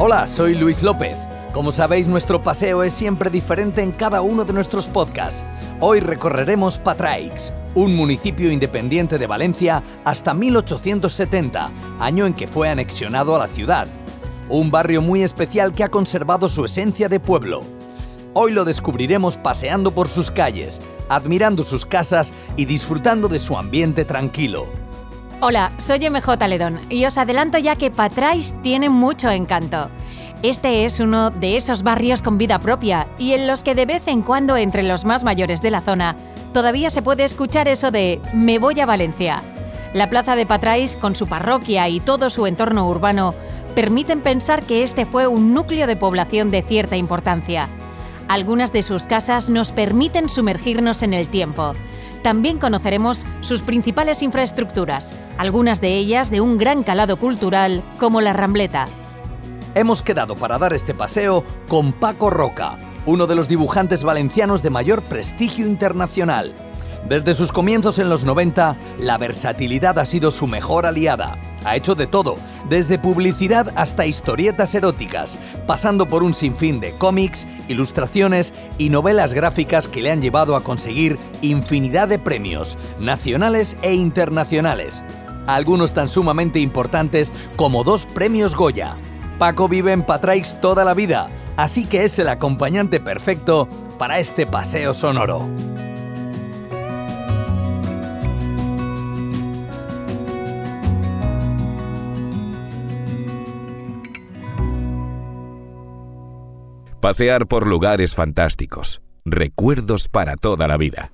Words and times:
Hola, 0.00 0.28
soy 0.28 0.54
Luis 0.54 0.84
López. 0.84 1.16
Como 1.52 1.72
sabéis, 1.72 2.06
nuestro 2.06 2.40
paseo 2.40 2.84
es 2.84 2.92
siempre 2.92 3.30
diferente 3.30 3.82
en 3.82 3.90
cada 3.90 4.20
uno 4.20 4.44
de 4.44 4.52
nuestros 4.52 4.86
podcasts. 4.86 5.44
Hoy 5.80 5.98
recorreremos 5.98 6.78
Patraix, 6.78 7.52
un 7.74 7.96
municipio 7.96 8.52
independiente 8.52 9.18
de 9.18 9.26
Valencia 9.26 9.82
hasta 10.04 10.34
1870, 10.34 11.72
año 11.98 12.26
en 12.26 12.34
que 12.34 12.46
fue 12.46 12.68
anexionado 12.68 13.34
a 13.34 13.40
la 13.40 13.48
ciudad. 13.48 13.88
Un 14.48 14.70
barrio 14.70 15.02
muy 15.02 15.24
especial 15.24 15.72
que 15.72 15.82
ha 15.82 15.88
conservado 15.88 16.48
su 16.48 16.64
esencia 16.64 17.08
de 17.08 17.18
pueblo. 17.18 17.62
Hoy 18.34 18.52
lo 18.52 18.64
descubriremos 18.64 19.36
paseando 19.36 19.90
por 19.90 20.06
sus 20.06 20.30
calles, 20.30 20.80
admirando 21.08 21.64
sus 21.64 21.84
casas 21.84 22.32
y 22.56 22.66
disfrutando 22.66 23.26
de 23.26 23.40
su 23.40 23.58
ambiente 23.58 24.04
tranquilo. 24.04 24.68
Hola, 25.40 25.70
soy 25.76 26.00
MJ 26.10 26.48
Ledón 26.48 26.80
y 26.90 27.04
os 27.04 27.16
adelanto 27.16 27.58
ya 27.58 27.76
que 27.76 27.92
Patrais 27.92 28.56
tiene 28.60 28.90
mucho 28.90 29.30
encanto. 29.30 29.88
Este 30.42 30.84
es 30.84 30.98
uno 30.98 31.30
de 31.30 31.56
esos 31.56 31.84
barrios 31.84 32.22
con 32.22 32.38
vida 32.38 32.58
propia 32.58 33.06
y 33.18 33.34
en 33.34 33.46
los 33.46 33.62
que 33.62 33.76
de 33.76 33.86
vez 33.86 34.08
en 34.08 34.22
cuando 34.22 34.56
entre 34.56 34.82
los 34.82 35.04
más 35.04 35.22
mayores 35.22 35.62
de 35.62 35.70
la 35.70 35.80
zona 35.80 36.16
todavía 36.52 36.90
se 36.90 37.02
puede 37.02 37.22
escuchar 37.22 37.68
eso 37.68 37.92
de 37.92 38.20
me 38.34 38.58
voy 38.58 38.80
a 38.80 38.86
Valencia. 38.86 39.40
La 39.92 40.10
plaza 40.10 40.34
de 40.34 40.44
Patrais, 40.44 40.96
con 40.96 41.14
su 41.14 41.28
parroquia 41.28 41.88
y 41.88 42.00
todo 42.00 42.30
su 42.30 42.48
entorno 42.48 42.88
urbano, 42.88 43.32
permiten 43.76 44.22
pensar 44.22 44.64
que 44.64 44.82
este 44.82 45.06
fue 45.06 45.28
un 45.28 45.54
núcleo 45.54 45.86
de 45.86 45.94
población 45.94 46.50
de 46.50 46.62
cierta 46.62 46.96
importancia. 46.96 47.68
Algunas 48.26 48.72
de 48.72 48.82
sus 48.82 49.06
casas 49.06 49.50
nos 49.50 49.70
permiten 49.70 50.28
sumergirnos 50.28 51.04
en 51.04 51.14
el 51.14 51.28
tiempo 51.28 51.74
también 52.22 52.58
conoceremos 52.58 53.26
sus 53.40 53.62
principales 53.62 54.22
infraestructuras, 54.22 55.14
algunas 55.36 55.80
de 55.80 55.96
ellas 55.96 56.30
de 56.30 56.40
un 56.40 56.58
gran 56.58 56.82
calado 56.82 57.16
cultural 57.16 57.82
como 57.98 58.20
la 58.20 58.32
Rambleta. 58.32 58.86
Hemos 59.74 60.02
quedado 60.02 60.34
para 60.34 60.58
dar 60.58 60.72
este 60.72 60.94
paseo 60.94 61.44
con 61.68 61.92
Paco 61.92 62.30
Roca, 62.30 62.78
uno 63.06 63.26
de 63.26 63.34
los 63.34 63.48
dibujantes 63.48 64.02
valencianos 64.02 64.62
de 64.62 64.70
mayor 64.70 65.02
prestigio 65.02 65.66
internacional. 65.66 66.52
Desde 67.06 67.32
sus 67.32 67.52
comienzos 67.52 67.98
en 67.98 68.08
los 68.08 68.24
90, 68.24 68.76
la 68.98 69.18
versatilidad 69.18 69.98
ha 69.98 70.06
sido 70.06 70.30
su 70.30 70.46
mejor 70.46 70.84
aliada. 70.84 71.38
Ha 71.64 71.76
hecho 71.76 71.94
de 71.94 72.06
todo, 72.06 72.36
desde 72.68 72.98
publicidad 72.98 73.72
hasta 73.76 74.06
historietas 74.06 74.74
eróticas, 74.74 75.38
pasando 75.66 76.06
por 76.06 76.22
un 76.22 76.34
sinfín 76.34 76.80
de 76.80 76.92
cómics, 76.92 77.46
ilustraciones 77.68 78.52
y 78.76 78.90
novelas 78.90 79.32
gráficas 79.32 79.88
que 79.88 80.02
le 80.02 80.10
han 80.10 80.20
llevado 80.20 80.54
a 80.54 80.62
conseguir 80.62 81.18
infinidad 81.40 82.08
de 82.08 82.18
premios, 82.18 82.76
nacionales 82.98 83.76
e 83.82 83.94
internacionales. 83.94 85.04
Algunos 85.46 85.94
tan 85.94 86.08
sumamente 86.08 86.60
importantes 86.60 87.32
como 87.56 87.84
dos 87.84 88.06
premios 88.06 88.54
Goya. 88.54 88.96
Paco 89.38 89.68
vive 89.68 89.92
en 89.92 90.02
Patraix 90.02 90.60
toda 90.60 90.84
la 90.84 90.94
vida, 90.94 91.28
así 91.56 91.86
que 91.86 92.04
es 92.04 92.18
el 92.18 92.28
acompañante 92.28 93.00
perfecto 93.00 93.68
para 93.98 94.18
este 94.18 94.46
paseo 94.46 94.92
sonoro. 94.92 95.48
Pasear 107.08 107.46
por 107.46 107.66
lugares 107.66 108.14
fantásticos. 108.14 109.00
Recuerdos 109.24 110.08
para 110.08 110.36
toda 110.36 110.68
la 110.68 110.76
vida. 110.76 111.10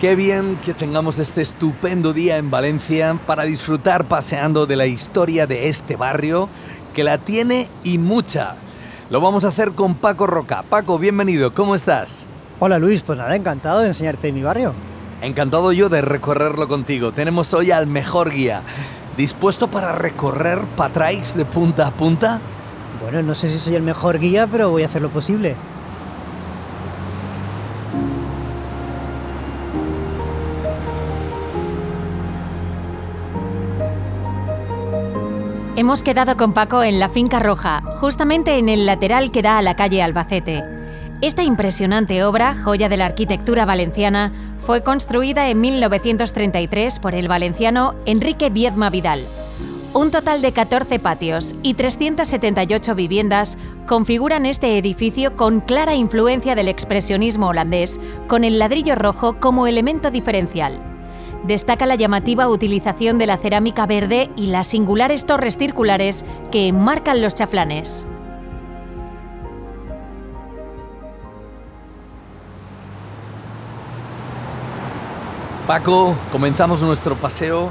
Qué 0.00 0.14
bien 0.14 0.60
que 0.64 0.74
tengamos 0.74 1.18
este 1.18 1.42
estupendo 1.42 2.12
día 2.12 2.36
en 2.36 2.52
Valencia 2.52 3.18
para 3.26 3.42
disfrutar 3.42 4.06
paseando 4.06 4.64
de 4.64 4.76
la 4.76 4.86
historia 4.86 5.48
de 5.48 5.68
este 5.68 5.96
barrio, 5.96 6.48
que 6.94 7.02
la 7.02 7.18
tiene 7.18 7.66
y 7.82 7.98
mucha. 7.98 8.54
Lo 9.10 9.20
vamos 9.20 9.44
a 9.44 9.48
hacer 9.48 9.72
con 9.72 9.96
Paco 9.96 10.28
Roca. 10.28 10.62
Paco, 10.62 11.00
bienvenido, 11.00 11.52
¿cómo 11.52 11.74
estás? 11.74 12.28
Hola 12.60 12.78
Luis, 12.78 13.02
pues 13.02 13.18
nada, 13.18 13.34
encantado 13.34 13.80
de 13.80 13.88
enseñarte 13.88 14.32
mi 14.32 14.44
barrio. 14.44 14.72
Encantado 15.22 15.72
yo 15.72 15.88
de 15.88 16.02
recorrerlo 16.02 16.68
contigo. 16.68 17.12
Tenemos 17.12 17.54
hoy 17.54 17.70
al 17.70 17.86
mejor 17.86 18.30
guía. 18.30 18.62
¿Dispuesto 19.16 19.68
para 19.68 19.92
recorrer 19.92 20.60
Patraix 20.76 21.34
de 21.34 21.44
punta 21.44 21.86
a 21.86 21.90
punta? 21.92 22.40
Bueno, 23.00 23.22
no 23.22 23.34
sé 23.34 23.48
si 23.48 23.58
soy 23.58 23.74
el 23.74 23.82
mejor 23.82 24.18
guía, 24.18 24.46
pero 24.50 24.70
voy 24.70 24.82
a 24.82 24.86
hacer 24.86 25.02
lo 25.02 25.10
posible. 25.10 25.56
Hemos 35.76 36.02
quedado 36.02 36.36
con 36.36 36.52
Paco 36.52 36.84
en 36.84 37.00
la 37.00 37.08
Finca 37.08 37.40
Roja, 37.40 37.82
justamente 37.96 38.58
en 38.58 38.68
el 38.68 38.86
lateral 38.86 39.30
que 39.30 39.42
da 39.42 39.58
a 39.58 39.62
la 39.62 39.74
calle 39.74 40.02
Albacete. 40.02 40.73
Esta 41.24 41.42
impresionante 41.42 42.22
obra, 42.22 42.54
joya 42.54 42.90
de 42.90 42.98
la 42.98 43.06
arquitectura 43.06 43.64
valenciana, 43.64 44.30
fue 44.58 44.82
construida 44.82 45.48
en 45.48 45.58
1933 45.58 46.98
por 46.98 47.14
el 47.14 47.28
valenciano 47.28 47.94
Enrique 48.04 48.50
Viedma 48.50 48.90
Vidal. 48.90 49.24
Un 49.94 50.10
total 50.10 50.42
de 50.42 50.52
14 50.52 50.98
patios 50.98 51.54
y 51.62 51.72
378 51.72 52.94
viviendas 52.94 53.56
configuran 53.86 54.44
este 54.44 54.76
edificio 54.76 55.34
con 55.34 55.60
clara 55.60 55.94
influencia 55.94 56.54
del 56.54 56.68
expresionismo 56.68 57.48
holandés, 57.48 57.98
con 58.26 58.44
el 58.44 58.58
ladrillo 58.58 58.94
rojo 58.94 59.40
como 59.40 59.66
elemento 59.66 60.10
diferencial. 60.10 60.78
Destaca 61.46 61.86
la 61.86 61.94
llamativa 61.94 62.48
utilización 62.48 63.16
de 63.16 63.28
la 63.28 63.38
cerámica 63.38 63.86
verde 63.86 64.28
y 64.36 64.48
las 64.48 64.66
singulares 64.66 65.24
torres 65.24 65.56
circulares 65.56 66.22
que 66.52 66.68
enmarcan 66.68 67.22
los 67.22 67.34
chaflanes. 67.34 68.06
Paco, 75.66 76.14
comenzamos 76.30 76.82
nuestro 76.82 77.16
paseo 77.16 77.70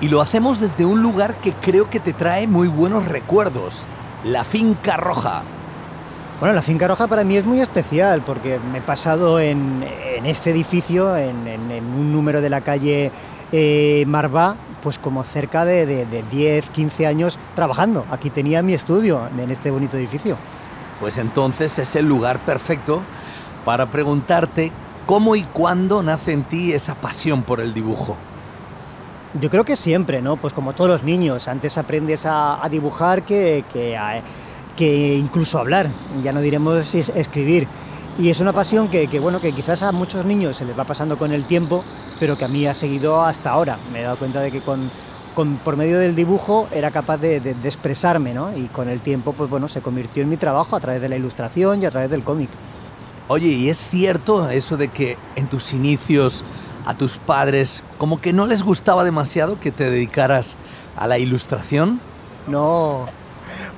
y 0.00 0.08
lo 0.08 0.22
hacemos 0.22 0.60
desde 0.60 0.86
un 0.86 1.02
lugar 1.02 1.34
que 1.42 1.52
creo 1.52 1.90
que 1.90 2.00
te 2.00 2.14
trae 2.14 2.46
muy 2.46 2.68
buenos 2.68 3.04
recuerdos, 3.04 3.86
la 4.24 4.44
Finca 4.44 4.96
Roja. 4.96 5.42
Bueno, 6.40 6.54
la 6.54 6.62
Finca 6.62 6.88
Roja 6.88 7.06
para 7.06 7.22
mí 7.22 7.36
es 7.36 7.44
muy 7.44 7.60
especial 7.60 8.22
porque 8.22 8.58
me 8.72 8.78
he 8.78 8.80
pasado 8.80 9.38
en, 9.40 9.84
este 10.24 10.52
edificio, 10.52 11.18
en, 11.18 11.36
un 11.94 12.10
número 12.12 12.40
de 12.40 12.48
la 12.48 12.62
calle 12.62 13.12
eh, 13.52 14.04
Marvá, 14.06 14.56
pues 14.82 14.98
como 14.98 15.22
cerca 15.22 15.66
de, 15.66 15.84
de 15.84 16.22
10, 16.22 16.70
15 16.70 17.06
años 17.06 17.38
trabajando. 17.54 18.06
Aquí 18.10 18.30
tenía 18.30 18.62
mi 18.62 18.72
estudio 18.72 19.20
en 19.38 19.50
este 19.50 19.70
bonito 19.70 19.98
edificio. 19.98 20.38
Pues 20.98 21.18
entonces 21.18 21.78
es 21.78 21.94
el 21.94 22.06
lugar 22.08 22.38
perfecto 22.38 23.02
para 23.66 23.84
preguntarte 23.84 24.72
¿Cómo 25.06 25.36
y 25.36 25.42
cuándo 25.42 26.02
nace 26.02 26.32
en 26.32 26.44
ti 26.44 26.72
esa 26.72 26.94
pasión 26.94 27.42
por 27.42 27.60
el 27.60 27.74
dibujo? 27.74 28.16
Yo 29.38 29.50
creo 29.50 29.64
que 29.64 29.76
siempre, 29.76 30.22
¿no? 30.22 30.36
Pues 30.36 30.54
como 30.54 30.72
todos 30.72 30.88
los 30.88 31.02
niños, 31.02 31.46
antes 31.46 31.76
aprendes 31.76 32.24
a, 32.24 32.66
dibujar 32.70 33.22
que, 33.22 33.64
que, 34.76 35.14
incluso 35.14 35.58
hablar, 35.58 35.88
ya 36.22 36.32
no 36.32 36.40
diremos 36.40 36.94
escribir. 36.94 37.68
Y 38.18 38.30
es 38.30 38.40
una 38.40 38.54
pasión 38.54 38.88
que, 38.88 39.06
bueno, 39.20 39.40
que 39.40 39.52
quizás 39.52 39.82
a 39.82 39.92
muchos 39.92 40.24
niños 40.24 40.56
se 40.56 40.64
les 40.64 40.78
va 40.78 40.84
pasando 40.84 41.18
con 41.18 41.32
el 41.32 41.44
tiempo, 41.44 41.84
pero 42.18 42.38
que 42.38 42.46
a 42.46 42.48
mí 42.48 42.66
ha 42.66 42.72
seguido 42.72 43.22
hasta 43.22 43.50
ahora. 43.50 43.76
Me 43.92 44.00
he 44.00 44.02
dado 44.04 44.16
cuenta 44.16 44.40
de 44.40 44.50
que 44.50 44.60
con, 44.60 44.88
por 45.64 45.76
medio 45.76 45.98
del 45.98 46.14
dibujo 46.14 46.66
era 46.70 46.90
capaz 46.90 47.18
de, 47.18 47.40
de, 47.40 47.68
expresarme, 47.68 48.32
¿no? 48.32 48.56
Y 48.56 48.68
con 48.68 48.88
el 48.88 49.02
tiempo, 49.02 49.34
pues 49.34 49.50
bueno, 49.50 49.68
se 49.68 49.82
convirtió 49.82 50.22
en 50.22 50.30
mi 50.30 50.38
trabajo 50.38 50.76
a 50.76 50.80
través 50.80 51.02
de 51.02 51.10
la 51.10 51.16
ilustración 51.16 51.82
y 51.82 51.86
a 51.86 51.90
través 51.90 52.08
del 52.08 52.24
cómic. 52.24 52.48
Oye, 53.26 53.48
¿y 53.48 53.70
es 53.70 53.78
cierto 53.78 54.50
eso 54.50 54.76
de 54.76 54.88
que 54.88 55.16
en 55.34 55.48
tus 55.48 55.72
inicios 55.72 56.44
a 56.84 56.94
tus 56.94 57.16
padres 57.16 57.82
como 57.96 58.18
que 58.18 58.34
no 58.34 58.46
les 58.46 58.62
gustaba 58.62 59.02
demasiado 59.04 59.58
que 59.58 59.72
te 59.72 59.90
dedicaras 59.90 60.58
a 60.96 61.06
la 61.06 61.18
ilustración? 61.18 62.00
No. 62.46 63.06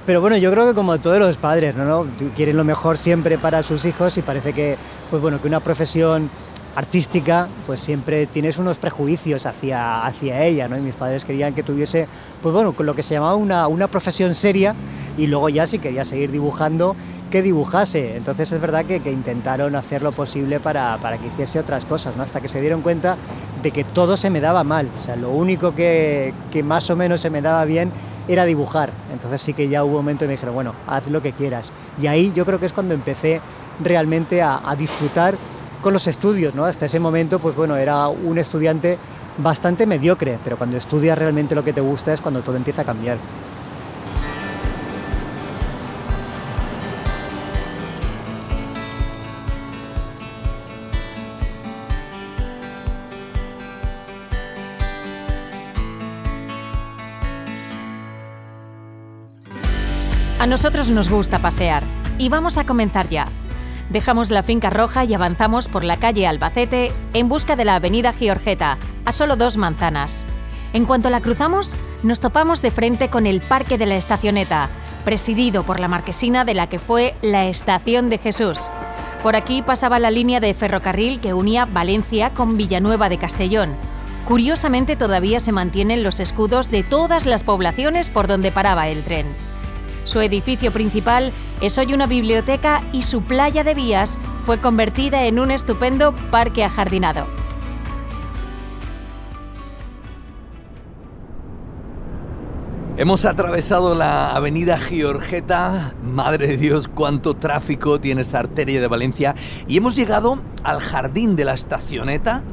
Pero 0.05 0.21
bueno, 0.21 0.37
yo 0.37 0.51
creo 0.51 0.67
que 0.67 0.75
como 0.75 0.99
todos 0.99 1.19
los 1.21 1.37
padres, 1.37 1.77
¿no? 1.77 2.07
Quieren 2.35 2.57
lo 2.57 2.65
mejor 2.65 2.99
siempre 2.99 3.39
para 3.39 3.63
sus 3.63 3.85
hijos 3.85 4.19
y 4.19 4.23
parece 4.23 4.53
que, 4.53 4.77
pues 5.11 5.23
bueno, 5.23 5.41
que 5.41 5.47
una 5.47 5.61
profesión 5.61 6.29
artística, 6.77 7.49
pues 7.67 7.81
siempre 7.81 8.27
tienes 8.27 8.59
unos 8.59 8.79
prejuicios 8.79 9.47
hacia, 9.47 10.05
hacia 10.05 10.45
ella, 10.45 10.69
¿no? 10.69 10.77
Y 10.77 10.83
mis 10.83 10.95
padres 10.95 11.25
querían 11.25 11.55
que 11.55 11.63
tuviese, 11.63 12.07
pues 12.43 12.53
bueno, 12.53 12.75
lo 12.79 12.95
que 12.95 13.03
se 13.03 13.15
llamaba 13.15 13.35
una, 13.35 13.67
una 13.67 13.89
profesión 13.89 14.35
seria 14.35 14.75
y 15.17 15.27
luego 15.27 15.49
ya 15.49 15.67
si 15.67 15.79
quería 15.79 16.05
seguir 16.05 16.31
dibujando, 16.31 16.95
que 17.31 17.41
dibujase. 17.41 18.17
Entonces 18.17 18.53
es 18.53 18.61
verdad 18.61 18.85
que, 18.85 19.01
que 19.01 19.11
intentaron 19.11 19.75
hacer 19.75 20.03
lo 20.03 20.13
posible 20.13 20.61
para, 20.61 20.99
para, 20.99 21.17
que 21.17 21.29
hiciese 21.29 21.59
otras 21.59 21.87
cosas, 21.87 22.15
¿no? 22.15 22.23
Hasta 22.23 22.43
que 22.43 22.49
se 22.49 22.61
dieron 22.61 22.83
cuenta 22.83 23.17
de 23.63 23.71
que 23.71 23.83
todo 23.83 24.19
se 24.19 24.29
me 24.29 24.43
daba 24.43 24.63
mal. 24.63 24.91
O 24.99 25.01
sea, 25.01 25.17
lo 25.17 25.31
único 25.31 25.75
que, 25.75 26.35
que 26.53 26.63
más 26.63 26.91
o 26.91 26.97
menos 26.97 27.23
se 27.23 27.31
me 27.31 27.41
daba 27.41 27.65
bien 27.65 27.91
era 28.29 28.45
dibujar. 28.45 28.91
Entonces 29.11 29.41
sí 29.41 29.55
que 29.55 29.71
ya 29.71 29.83
hubo 29.83 29.93
un 29.93 30.05
momento 30.05 30.27
y 30.27 30.29
me 30.29 30.35
dijeron, 30.35 30.55
bueno, 30.55 30.75
haz 30.87 31.07
lo 31.09 31.23
que 31.23 31.33
quieras. 31.33 31.73
Y 32.03 32.07
ahí 32.07 32.35
yo 32.37 32.45
creo 32.45 32.61
que 32.61 32.67
es 32.67 32.75
cuando 32.75 32.93
empecé 32.93 33.41
realmente 33.83 34.43
a 34.43 34.75
disfrutar 34.77 35.37
con 35.83 35.93
los 35.93 36.07
estudios, 36.07 36.55
¿no? 36.55 36.65
Hasta 36.65 36.87
ese 36.87 37.01
momento, 37.01 37.39
pues 37.39 37.55
bueno, 37.55 37.77
era 37.77 38.09
un 38.09 38.39
estudiante 38.39 38.99
bastante 39.39 39.87
mediocre, 39.87 40.39
pero 40.43 40.57
cuando 40.57 40.77
estudias 40.77 41.19
realmente 41.19 41.55
lo 41.55 41.65
que 41.65 41.73
te 41.73 41.81
gusta 41.81 42.13
es 42.13 42.21
cuando 42.21 42.41
todo 42.41 42.57
empieza 42.57 42.83
a 42.83 42.85
cambiar. 42.85 43.19
A 60.39 60.49
nosotros 60.49 60.91
nos 60.91 61.09
gusta 61.09 61.41
pasear 61.41 61.83
y 62.19 62.29
vamos 62.29 62.57
a 62.57 62.65
comenzar 62.65 63.09
ya. 63.09 63.27
Dejamos 63.91 64.31
la 64.31 64.43
finca 64.43 64.71
roja 64.71 65.05
y 65.05 65.15
avanzamos 65.15 65.69
por 65.69 65.85
la 65.85 65.97
calle 65.97 66.27
Albacete 66.27 66.93
en 67.15 67.29
busca 67.29 67.55
de 67.55 67.65
la 67.65 67.77
avenida 67.77 68.13
Giorgeta, 68.13 68.79
a 69.05 69.13
solo 69.13 69.37
dos 69.37 69.57
manzanas. 69.57 70.27
En 70.73 70.87
cuanto 70.87 71.09
la 71.09 71.21
cruzamos, 71.21 71.77
nos 72.03 72.19
topamos 72.19 72.63
de 72.63 72.73
frente 72.73 73.09
con 73.09 73.27
el 73.27 73.41
Parque 73.41 73.79
de 73.79 73.87
la 73.87 73.97
Estacioneta, 73.97 74.69
presidido 75.05 75.63
por 75.63 75.79
la 75.79 75.87
marquesina 75.87 76.45
de 76.45 76.55
la 76.55 76.69
que 76.69 76.81
fue 76.81 77.15
la 77.23 77.47
Estación 77.47 78.11
de 78.11 78.19
Jesús. 78.19 78.71
Por 79.23 79.37
aquí 79.37 79.63
pasaba 79.63 80.01
la 80.01 80.11
línea 80.11 80.41
de 80.41 80.53
ferrocarril 80.53 81.21
que 81.21 81.33
unía 81.33 81.65
Valencia 81.65 82.31
con 82.35 82.57
Villanueva 82.57 83.09
de 83.09 83.19
Castellón. 83.19 83.77
Curiosamente 84.27 84.97
todavía 84.97 85.39
se 85.39 85.53
mantienen 85.53 86.03
los 86.03 86.19
escudos 86.19 86.73
de 86.73 86.83
todas 86.83 87.25
las 87.25 87.45
poblaciones 87.45 88.11
por 88.11 88.27
donde 88.27 88.51
paraba 88.51 88.89
el 88.89 89.05
tren. 89.05 89.27
Su 90.07 90.21
edificio 90.21 90.71
principal 90.71 91.33
es 91.61 91.77
hoy 91.79 91.93
una 91.93 92.07
biblioteca 92.07 92.85
y 92.93 93.03
su 93.03 93.23
playa 93.23 93.65
de 93.65 93.75
vías 93.75 94.21
fue 94.45 94.61
convertida 94.61 95.25
en 95.25 95.41
un 95.41 95.51
estupendo 95.51 96.15
parque 96.31 96.63
ajardinado. 96.63 97.27
Hemos 102.97 103.25
atravesado 103.25 103.97
la 103.97 104.31
avenida 104.31 104.79
Giorgeta, 104.79 105.95
madre 106.05 106.47
de 106.47 106.57
Dios, 106.57 106.87
cuánto 106.87 107.35
tráfico 107.35 108.01
tiene 108.01 108.21
esta 108.21 108.39
arteria 108.39 108.81
de 108.81 108.87
Valencia, 108.87 109.35
y 109.67 109.77
hemos 109.77 109.97
llegado 109.97 110.39
al 110.63 110.79
jardín 110.79 111.35
de 111.35 111.45
la 111.45 111.55
estacioneta, 111.55 112.45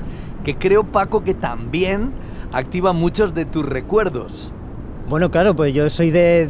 que 0.43 0.57
creo 0.57 0.85
Paco 0.85 1.23
que 1.23 1.35
también 1.35 2.13
activa 2.51 2.93
muchos 2.93 3.35
de 3.35 3.45
tus 3.45 3.63
recuerdos. 3.63 4.52
Bueno, 5.07 5.29
claro, 5.29 5.53
pues 5.53 5.73
yo 5.73 5.89
soy 5.89 6.11
de, 6.11 6.49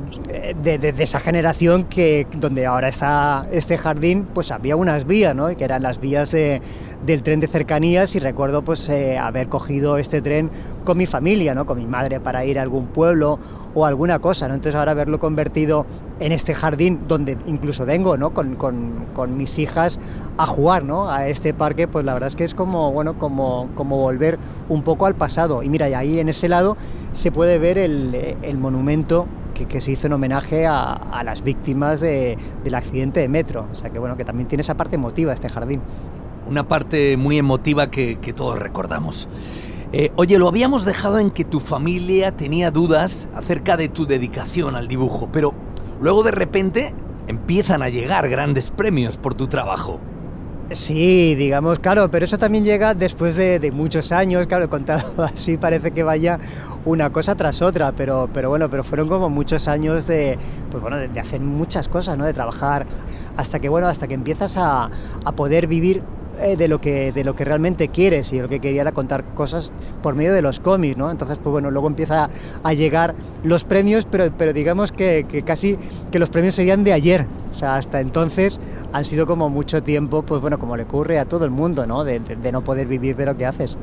de, 0.62 0.78
de, 0.78 1.04
esa 1.04 1.20
generación 1.20 1.86
que 1.86 2.28
donde 2.38 2.68
ahora 2.68 2.88
está 2.88 3.48
este 3.52 3.80
jardín, 3.80 4.28
pues 4.32 4.52
había 4.52 4.76
unas 4.76 5.08
vías, 5.08 5.36
¿no? 5.36 5.48
Que 5.58 5.64
eran 5.64 5.82
las 5.82 6.00
vías 6.00 6.30
de, 6.30 6.62
del 7.06 7.24
tren 7.24 7.40
de 7.40 7.48
cercanías 7.48 8.16
y 8.16 8.20
recuerdo 8.20 8.64
pues 8.64 8.88
eh, 8.90 9.18
haber 9.18 9.50
cogido 9.50 9.98
este 9.98 10.22
tren 10.22 10.50
con 10.86 10.98
mi 10.98 11.06
familia, 11.06 11.54
¿no? 11.54 11.66
Con 11.66 11.78
mi 11.78 11.88
madre 11.88 12.20
para 12.20 12.46
ir 12.46 12.60
a 12.60 12.62
algún 12.62 12.88
pueblo 12.88 13.40
o 13.74 13.86
alguna 13.86 14.20
cosa, 14.20 14.48
¿no? 14.48 14.54
Entonces 14.54 14.78
ahora 14.78 14.92
haberlo 14.92 15.20
convertido 15.20 15.86
en 16.20 16.32
este 16.32 16.54
jardín 16.54 17.02
donde 17.08 17.38
incluso 17.46 17.86
vengo, 17.86 18.18
¿no? 18.18 18.34
Con, 18.34 18.56
con, 18.56 19.06
con 19.14 19.36
mis 19.36 19.60
hijas 19.60 20.00
a 20.38 20.46
jugar, 20.46 20.84
¿no? 20.84 21.10
A 21.10 21.28
este 21.28 21.54
parque, 21.54 21.88
pues 21.88 22.06
la 22.06 22.14
verdad 22.14 22.28
es 22.28 22.36
que 22.36 22.44
es 22.44 22.54
como, 22.54 22.92
bueno, 22.92 23.18
como, 23.18 23.70
como 23.76 23.98
volver 23.98 24.40
un 24.70 24.84
poco 24.84 25.06
al 25.06 25.16
pasado. 25.16 25.64
Y 25.64 25.70
mira, 25.70 25.90
y 25.90 25.94
ahí 25.94 26.20
en 26.20 26.30
ese 26.30 26.48
lado 26.48 26.78
se 27.12 27.32
puede 27.32 27.58
ver 27.58 27.78
el, 27.78 28.16
el 28.42 28.58
monumento 28.58 29.28
que, 29.54 29.66
que, 29.66 29.82
se 29.82 29.92
hizo 29.92 30.08
en 30.08 30.14
homenaje 30.14 30.66
a, 30.66 30.94
a 30.94 31.24
las 31.24 31.44
víctimas 31.44 32.00
de, 32.00 32.38
del 32.64 32.76
accidente 32.76 33.20
de 33.20 33.28
metro. 33.28 33.68
O 33.72 33.76
sea 33.76 33.90
que 33.90 34.00
bueno, 34.00 34.16
que 34.16 34.26
también 34.26 34.48
tiene 34.48 34.62
esa 34.62 34.76
parte 34.76 34.96
emotiva 34.96 35.34
este 35.34 35.50
jardín. 35.50 35.82
Una 36.54 36.68
parte 36.68 37.18
muy 37.18 37.40
emotiva 37.40 37.90
que, 37.90 38.20
que 38.20 38.32
todos 38.32 38.60
recordamos. 38.60 39.28
Eh, 39.92 40.12
oye, 40.18 40.38
lo 40.38 40.48
habíamos 40.48 40.86
dejado 40.86 41.18
en 41.18 41.32
que 41.32 41.44
tu 41.46 41.60
familia 41.60 42.38
tenía 42.38 42.70
dudas 42.70 43.28
acerca 43.34 43.76
de 43.76 43.90
tu 43.90 44.06
dedicación 44.06 44.76
al 44.76 44.88
dibujo, 44.88 45.30
pero 45.34 45.56
luego 46.00 46.22
de 46.22 46.30
repente 46.30 46.94
empiezan 47.26 47.82
a 47.82 47.90
llegar 47.90 48.30
grandes 48.30 48.70
premios 48.70 49.18
por 49.18 49.34
tu 49.34 49.48
trabajo. 49.48 50.00
Sí, 50.70 51.34
digamos, 51.34 51.80
claro, 51.80 52.12
pero 52.12 52.26
eso 52.26 52.38
también 52.38 52.64
llega 52.64 52.94
después 52.94 53.36
de, 53.36 53.58
de, 53.58 53.72
muchos 53.72 54.12
años, 54.12 54.46
claro, 54.46 54.70
contado 54.70 55.24
así 55.24 55.58
parece 55.58 55.90
que 55.90 56.04
vaya 56.04 56.38
una 56.86 57.12
cosa 57.12 57.34
tras 57.34 57.64
otra, 57.64 57.94
pero, 57.94 58.30
pero 58.32 58.50
bueno, 58.50 58.70
pero 58.70 58.84
fueron 58.84 59.10
como 59.10 59.28
muchos 59.28 59.68
años 59.68 60.06
de, 60.06 60.38
pues 60.70 60.84
bueno, 60.84 61.00
de, 61.00 61.08
de 61.08 61.20
hacer 61.20 61.42
muchas 61.42 61.88
cosas, 61.88 62.16
¿no? 62.16 62.26
De 62.26 62.34
trabajar 62.34 62.86
hasta 63.38 63.58
que, 63.60 63.70
bueno, 63.70 63.88
hasta 63.88 64.08
que 64.08 64.14
empiezas 64.14 64.56
a, 64.58 64.92
a 65.26 65.32
poder 65.32 65.66
vivir 65.66 66.04
eh, 66.40 66.56
de, 66.58 66.68
lo 66.68 66.80
que, 66.82 67.12
de 67.12 67.24
lo 67.24 67.36
que 67.36 67.46
realmente 67.46 67.90
quieres 67.90 68.34
y 68.34 68.40
lo 68.40 68.50
que 68.50 68.60
quería 68.60 68.82
era 68.82 68.92
contar 68.92 69.24
cosas 69.36 69.72
por 70.02 70.16
medio 70.16 70.34
de 70.34 70.42
los 70.42 70.60
cómics, 70.60 70.98
¿no? 70.98 71.12
Entonces, 71.12 71.38
pues 71.42 71.52
bueno, 71.52 71.72
luego 71.72 71.88
empieza 71.88 72.30
a 72.64 72.74
llegar 72.74 73.16
los 73.44 73.66
premios, 73.66 74.06
pero, 74.10 74.32
pero 74.38 74.54
digamos 74.54 74.92
que, 74.92 75.26
que 75.30 75.44
casi 75.44 75.78
que 76.12 76.20
los 76.20 76.30
premios 76.30 76.56
serían 76.56 76.84
de 76.84 76.94
ayer, 76.94 77.26
o 77.52 77.56
sea, 77.56 77.76
hasta 77.76 78.00
entonces 78.00 78.60
han 78.92 79.06
sido 79.06 79.28
como 79.28 79.50
mucho 79.50 79.84
tiempo, 79.84 80.24
pues 80.24 80.42
bueno, 80.42 80.60
como 80.60 80.76
le 80.76 80.84
ocurre 80.84 81.20
a 81.20 81.26
todo 81.26 81.46
el 81.46 81.52
mundo, 81.52 81.86
¿no? 81.86 82.04
De, 82.04 82.20
de, 82.20 82.36
de, 82.36 82.52
no 82.52 82.64
poder 82.64 82.88
vivir 82.88 83.16
de 83.16 83.26
lo 83.26 83.38
que 83.38 83.46
haces. 83.46 83.78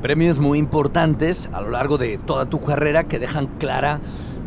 Premios 0.00 0.38
muy 0.38 0.58
importantes 0.58 1.48
a 1.52 1.60
lo 1.60 1.70
largo 1.70 1.98
de 1.98 2.18
toda 2.18 2.46
tu 2.46 2.60
carrera 2.60 3.04
que 3.04 3.18
dejan 3.18 3.46
clara 3.58 4.00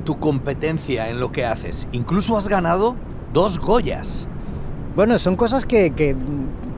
tu 0.06 0.20
competencia 0.20 1.10
en 1.10 1.20
lo 1.20 1.32
que 1.32 1.46
haces. 1.46 1.88
Incluso 1.92 2.38
has 2.38 2.48
ganado 2.48 2.96
dos 3.34 3.60
Goyas. 3.60 4.28
Bueno, 4.96 5.20
son 5.20 5.36
cosas 5.36 5.66
que, 5.66 5.92
que 5.92 6.16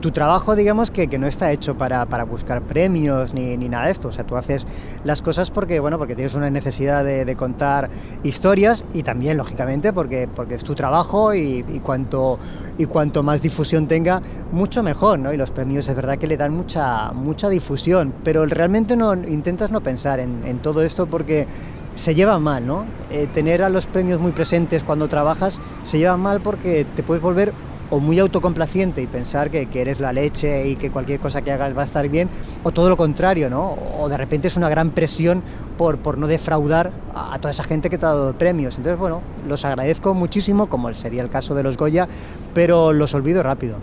tu 0.00 0.10
trabajo, 0.10 0.56
digamos, 0.56 0.90
que, 0.90 1.08
que 1.08 1.18
no 1.18 1.26
está 1.26 1.52
hecho 1.52 1.76
para, 1.76 2.06
para 2.06 2.24
buscar 2.24 2.62
premios 2.62 3.34
ni, 3.34 3.56
ni, 3.56 3.68
nada 3.68 3.86
de 3.86 3.92
esto. 3.92 4.08
O 4.08 4.12
sea, 4.12 4.24
tú 4.24 4.36
haces 4.36 4.66
las 5.04 5.22
cosas 5.22 5.50
porque, 5.50 5.80
bueno, 5.80 5.98
porque 5.98 6.14
tienes 6.14 6.34
una 6.34 6.50
necesidad 6.50 7.04
de, 7.04 7.24
de 7.24 7.36
contar 7.36 7.90
historias 8.22 8.84
y 8.92 9.02
también, 9.02 9.36
lógicamente, 9.36 9.92
porque, 9.92 10.28
porque 10.34 10.54
es 10.54 10.64
tu 10.64 10.74
trabajo 10.74 11.34
y, 11.34 11.64
y, 11.68 11.80
cuanto, 11.80 12.38
y 12.78 12.86
cuanto 12.86 13.22
más 13.22 13.42
difusión 13.42 13.86
tenga, 13.86 14.22
mucho 14.52 14.82
mejor, 14.82 15.18
¿no? 15.18 15.32
Y 15.32 15.36
los 15.36 15.50
premios 15.50 15.88
es 15.88 15.94
verdad 15.94 16.18
que 16.18 16.26
le 16.26 16.36
dan 16.36 16.52
mucha, 16.52 17.12
mucha 17.12 17.48
difusión, 17.48 18.12
pero 18.24 18.44
realmente 18.46 18.96
no 18.96 19.14
intentas 19.14 19.70
no 19.70 19.82
pensar 19.82 20.20
en, 20.20 20.42
en 20.44 20.60
todo 20.60 20.82
esto 20.82 21.06
porque 21.06 21.46
se 21.94 22.14
lleva 22.14 22.38
mal, 22.38 22.66
¿no? 22.66 22.84
Eh, 23.10 23.26
tener 23.26 23.62
a 23.62 23.68
los 23.68 23.86
premios 23.86 24.20
muy 24.20 24.32
presentes 24.32 24.84
cuando 24.84 25.08
trabajas 25.08 25.60
se 25.84 25.98
lleva 25.98 26.16
mal 26.16 26.40
porque 26.40 26.86
te 26.96 27.02
puedes 27.02 27.22
volver 27.22 27.52
o 27.90 28.00
muy 28.00 28.18
autocomplaciente 28.18 29.02
y 29.02 29.06
pensar 29.06 29.50
que, 29.50 29.66
que, 29.66 29.80
eres 29.80 30.00
la 30.00 30.12
leche 30.12 30.68
y 30.68 30.76
que 30.76 30.90
cualquier 30.90 31.20
cosa 31.20 31.42
que 31.42 31.52
hagas 31.52 31.76
va 31.76 31.82
a 31.82 31.84
estar 31.84 32.08
bien, 32.08 32.28
o 32.62 32.70
todo 32.72 32.88
lo 32.88 32.96
contrario, 32.96 33.50
¿no? 33.50 33.76
O 33.98 34.08
de 34.08 34.16
repente 34.16 34.48
es 34.48 34.56
una 34.56 34.68
gran 34.68 34.90
presión 34.90 35.42
por, 35.76 35.98
por 35.98 36.18
no 36.18 36.26
defraudar 36.26 36.92
a, 37.14 37.34
a 37.34 37.38
toda 37.38 37.50
esa 37.50 37.64
gente 37.64 37.90
que 37.90 37.98
te 37.98 38.06
ha 38.06 38.10
dado 38.10 38.34
premios. 38.34 38.76
Entonces, 38.76 38.98
bueno, 38.98 39.22
los 39.46 39.64
agradezco 39.64 40.14
muchísimo, 40.14 40.68
como 40.68 40.92
sería 40.94 41.22
el 41.22 41.30
caso 41.30 41.54
de 41.54 41.62
los 41.62 41.76
Goya, 41.76 42.08
pero 42.54 42.92
los 42.92 43.14
olvido 43.14 43.42
rápido. 43.42 43.78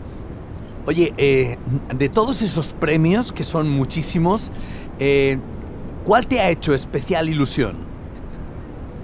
Oye, 0.88 1.14
eh, 1.18 1.58
de 1.94 2.08
todos 2.08 2.42
esos 2.42 2.74
premios, 2.74 3.34
que 3.34 3.44
son 3.44 3.70
muchísimos, 3.70 4.54
eh, 5.00 5.38
¿cuál 6.06 6.28
te 6.28 6.40
ha 6.40 6.50
hecho 6.50 6.74
especial 6.74 7.28
ilusión? 7.28 7.76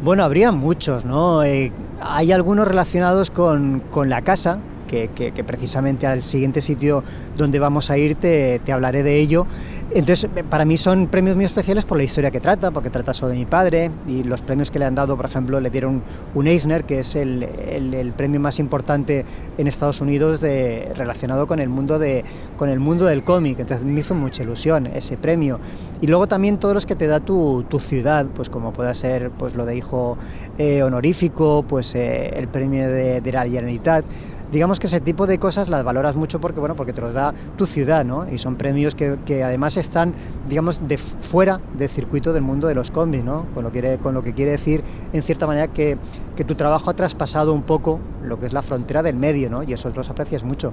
Bueno, 0.02 0.24
habría 0.24 0.54
muchos, 0.54 1.04
¿no? 1.04 1.44
Eh, 1.44 1.74
hay 2.00 2.32
algunos 2.32 2.70
relacionados 2.70 3.32
con, 3.32 3.82
con 3.92 4.08
la 4.08 4.22
casa, 4.22 4.60
que, 4.88 5.10
que, 5.10 5.32
que, 5.32 5.44
precisamente 5.44 6.08
al 6.08 6.24
siguiente 6.24 6.62
sitio 6.62 7.04
donde 7.38 7.60
vamos 7.60 7.90
a 7.90 7.98
ir 7.98 8.16
te, 8.16 8.60
te, 8.60 8.72
hablaré 8.72 9.04
de 9.04 9.18
ello. 9.18 9.46
Entonces, 9.92 10.28
para 10.50 10.66
mí 10.66 10.78
son 10.78 11.08
premios 11.08 11.36
muy 11.36 11.46
especiales 11.46 11.86
por 11.86 11.98
la 11.98 12.04
historia 12.04 12.32
que 12.32 12.40
trata, 12.40 12.72
porque 12.72 12.90
trata 12.90 13.14
sobre 13.14 13.36
mi 13.36 13.46
padre 13.46 13.92
y 14.08 14.24
los 14.24 14.42
premios 14.42 14.72
que 14.72 14.80
le 14.80 14.86
han 14.86 14.96
dado, 14.96 15.16
por 15.16 15.26
ejemplo, 15.26 15.60
le 15.60 15.70
dieron 15.70 16.02
un 16.34 16.48
Eisner, 16.48 16.84
que 16.84 17.00
es 17.00 17.16
el, 17.16 17.44
el, 17.44 17.94
el 17.94 18.12
premio 18.14 18.40
más 18.40 18.60
importante 18.60 19.24
en 19.58 19.68
Estados 19.68 20.02
Unidos 20.02 20.42
de, 20.42 20.92
relacionado 20.96 21.46
con 21.46 21.60
el 21.60 21.70
mundo, 21.70 22.00
de, 22.00 22.24
con 22.58 22.70
el 22.70 22.80
mundo 22.80 23.06
del 23.06 23.24
cómic. 23.24 23.60
Entonces, 23.60 23.86
me 23.86 24.00
hizo 24.00 24.16
mucha 24.16 24.42
ilusión 24.42 24.88
ese 24.88 25.16
premio. 25.18 25.60
Y 26.02 26.08
luego 26.08 26.28
también 26.28 26.58
todos 26.58 26.74
los 26.74 26.86
que 26.86 26.96
te 26.96 27.06
da 27.06 27.20
tu, 27.20 27.64
tu 27.70 27.80
ciudad, 27.80 28.26
pues 28.36 28.50
como 28.50 28.74
pueda 28.74 28.94
ser 28.94 29.30
pues 29.32 29.56
lo 29.56 29.66
de 29.66 29.78
hijo 29.78 30.18
eh, 30.58 30.84
honorífico, 30.84 31.64
pues 31.68 31.94
eh, 31.96 32.34
el 32.36 32.48
premio 32.48 32.90
de, 32.90 33.22
de 33.22 33.32
la 33.32 33.44
Generalitat 33.44 34.06
digamos 34.54 34.80
que 34.80 34.86
ese 34.86 35.02
tipo 35.02 35.26
de 35.26 35.40
cosas 35.40 35.68
las 35.68 35.84
valoras 35.84 36.16
mucho 36.16 36.40
porque, 36.40 36.60
bueno, 36.60 36.76
porque 36.76 36.94
te 36.94 37.02
los 37.02 37.14
da 37.14 37.34
tu 37.58 37.66
ciudad, 37.66 38.06
¿no? 38.06 38.30
Y 38.30 38.38
son 38.38 38.56
premios 38.56 38.94
que, 38.94 39.18
que 39.26 39.44
además 39.44 39.78
están, 39.78 40.14
digamos, 40.48 40.88
de 40.88 40.98
fuera 40.98 41.60
del 41.78 41.90
circuito 41.90 42.34
del 42.34 42.44
mundo 42.44 42.68
de 42.68 42.76
los 42.76 42.92
cómics, 42.92 43.24
¿no? 43.24 43.48
Con 43.56 43.64
lo, 43.64 43.72
que, 43.72 43.98
con 43.98 44.14
lo 44.14 44.22
que 44.24 44.34
quiere 44.34 44.52
decir, 44.52 44.84
en 45.12 45.24
cierta 45.24 45.48
manera, 45.48 45.70
que, 45.70 45.98
que 46.36 46.44
tu 46.44 46.54
trabajo 46.54 46.92
ha 46.92 46.94
traspasado 46.94 47.52
un 47.52 47.64
poco 47.64 48.00
lo 48.24 48.40
que 48.40 48.46
es 48.46 48.54
la 48.54 48.62
frontera 48.62 49.02
del 49.02 49.16
medio, 49.16 49.50
¿no? 49.50 49.64
Y 49.64 49.74
eso 49.74 49.90
los 49.90 50.10
aprecias 50.10 50.44
mucho. 50.44 50.72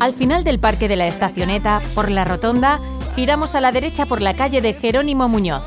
Al 0.00 0.14
final 0.14 0.44
del 0.44 0.58
Parque 0.58 0.88
de 0.88 0.96
la 0.96 1.06
Estacioneta, 1.06 1.82
por 1.94 2.10
la 2.10 2.24
rotonda, 2.24 2.80
giramos 3.14 3.54
a 3.54 3.60
la 3.60 3.70
derecha 3.70 4.06
por 4.06 4.22
la 4.22 4.32
calle 4.32 4.62
de 4.62 4.72
Jerónimo 4.72 5.28
Muñoz. 5.28 5.62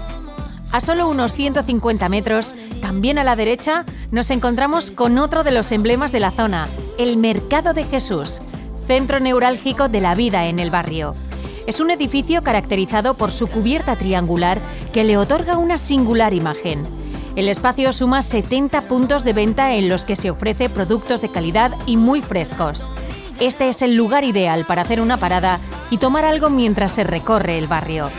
A 0.71 0.81
solo 0.81 1.07
unos 1.07 1.35
150 1.35 2.09
metros, 2.09 2.55
también 2.81 3.19
a 3.19 3.23
la 3.23 3.35
derecha, 3.35 3.85
nos 4.09 4.31
encontramos 4.31 4.89
con 4.89 5.19
otro 5.19 5.43
de 5.43 5.51
los 5.51 5.71
emblemas 5.71 6.11
de 6.11 6.19
la 6.19 6.31
zona, 6.31 6.67
el 6.97 7.15
Mercado 7.15 7.75
de 7.75 7.83
Jesús, 7.83 8.41
centro 8.87 9.19
neurálgico 9.19 9.87
de 9.87 10.01
la 10.01 10.15
vida 10.15 10.47
en 10.47 10.57
el 10.57 10.71
barrio. 10.71 11.13
Es 11.67 11.79
un 11.79 11.91
edificio 11.91 12.41
caracterizado 12.41 13.13
por 13.13 13.31
su 13.31 13.45
cubierta 13.45 13.95
triangular 13.95 14.59
que 14.93 15.03
le 15.03 15.15
otorga 15.15 15.59
una 15.59 15.77
singular 15.77 16.33
imagen. 16.33 16.83
El 17.35 17.49
espacio 17.49 17.93
suma 17.93 18.23
70 18.23 18.87
puntos 18.87 19.23
de 19.23 19.33
venta 19.33 19.75
en 19.75 19.89
los 19.89 20.05
que 20.05 20.15
se 20.15 20.31
ofrece 20.31 20.69
productos 20.69 21.21
de 21.21 21.29
calidad 21.29 21.71
y 21.85 21.97
muy 21.97 22.23
frescos. 22.23 22.91
Este 23.39 23.69
es 23.69 23.81
el 23.81 23.95
lugar 23.95 24.23
ideal 24.23 24.65
para 24.65 24.83
hacer 24.83 25.01
una 25.01 25.17
parada 25.17 25.59
y 25.89 25.97
tomar 25.97 26.25
algo 26.25 26.49
mientras 26.49 26.91
se 26.93 27.03
recorre 27.03 27.57
el 27.57 27.67
barrio. 27.67 28.09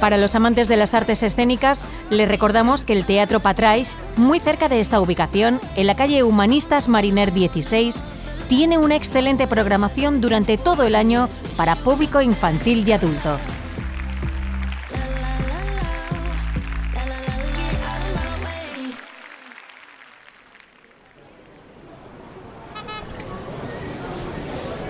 Para 0.00 0.16
los 0.16 0.34
amantes 0.34 0.66
de 0.66 0.76
las 0.76 0.94
artes 0.94 1.22
escénicas, 1.22 1.86
les 2.10 2.28
recordamos 2.28 2.84
que 2.84 2.92
el 2.92 3.04
Teatro 3.04 3.38
Patrais, 3.38 3.96
muy 4.16 4.40
cerca 4.40 4.68
de 4.68 4.80
esta 4.80 5.00
ubicación, 5.00 5.60
en 5.76 5.86
la 5.86 5.94
calle 5.94 6.24
Humanistas 6.24 6.88
Mariner 6.88 7.32
16, 7.32 8.04
tiene 8.48 8.78
una 8.78 8.96
excelente 8.96 9.46
programación 9.46 10.20
durante 10.20 10.58
todo 10.58 10.82
el 10.82 10.96
año 10.96 11.28
para 11.56 11.76
público 11.76 12.20
infantil 12.20 12.86
y 12.86 12.92
adulto. 12.92 13.38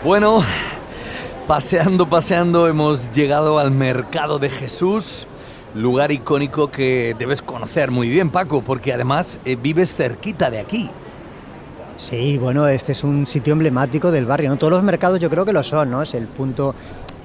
Bueno, 0.04 0.42
paseando, 1.46 2.08
paseando, 2.08 2.66
hemos 2.66 3.12
llegado 3.12 3.60
al 3.60 3.70
Mercado 3.70 4.40
de 4.40 4.50
Jesús, 4.50 5.28
lugar 5.76 6.10
icónico 6.10 6.72
que 6.72 7.14
debes 7.20 7.40
conocer 7.40 7.92
muy 7.92 8.08
bien, 8.08 8.30
Paco, 8.30 8.62
porque 8.62 8.92
además 8.92 9.38
eh, 9.44 9.54
vives 9.54 9.94
cerquita 9.94 10.50
de 10.50 10.58
aquí. 10.58 10.90
Sí, 11.94 12.36
bueno, 12.36 12.66
este 12.66 12.90
es 12.90 13.04
un 13.04 13.26
sitio 13.26 13.52
emblemático 13.52 14.10
del 14.10 14.26
barrio, 14.26 14.50
¿no? 14.50 14.56
Todos 14.56 14.72
los 14.72 14.82
mercados 14.82 15.20
yo 15.20 15.30
creo 15.30 15.44
que 15.44 15.52
lo 15.52 15.62
son, 15.62 15.92
¿no? 15.92 16.02
Es 16.02 16.14
el 16.14 16.26
punto 16.26 16.74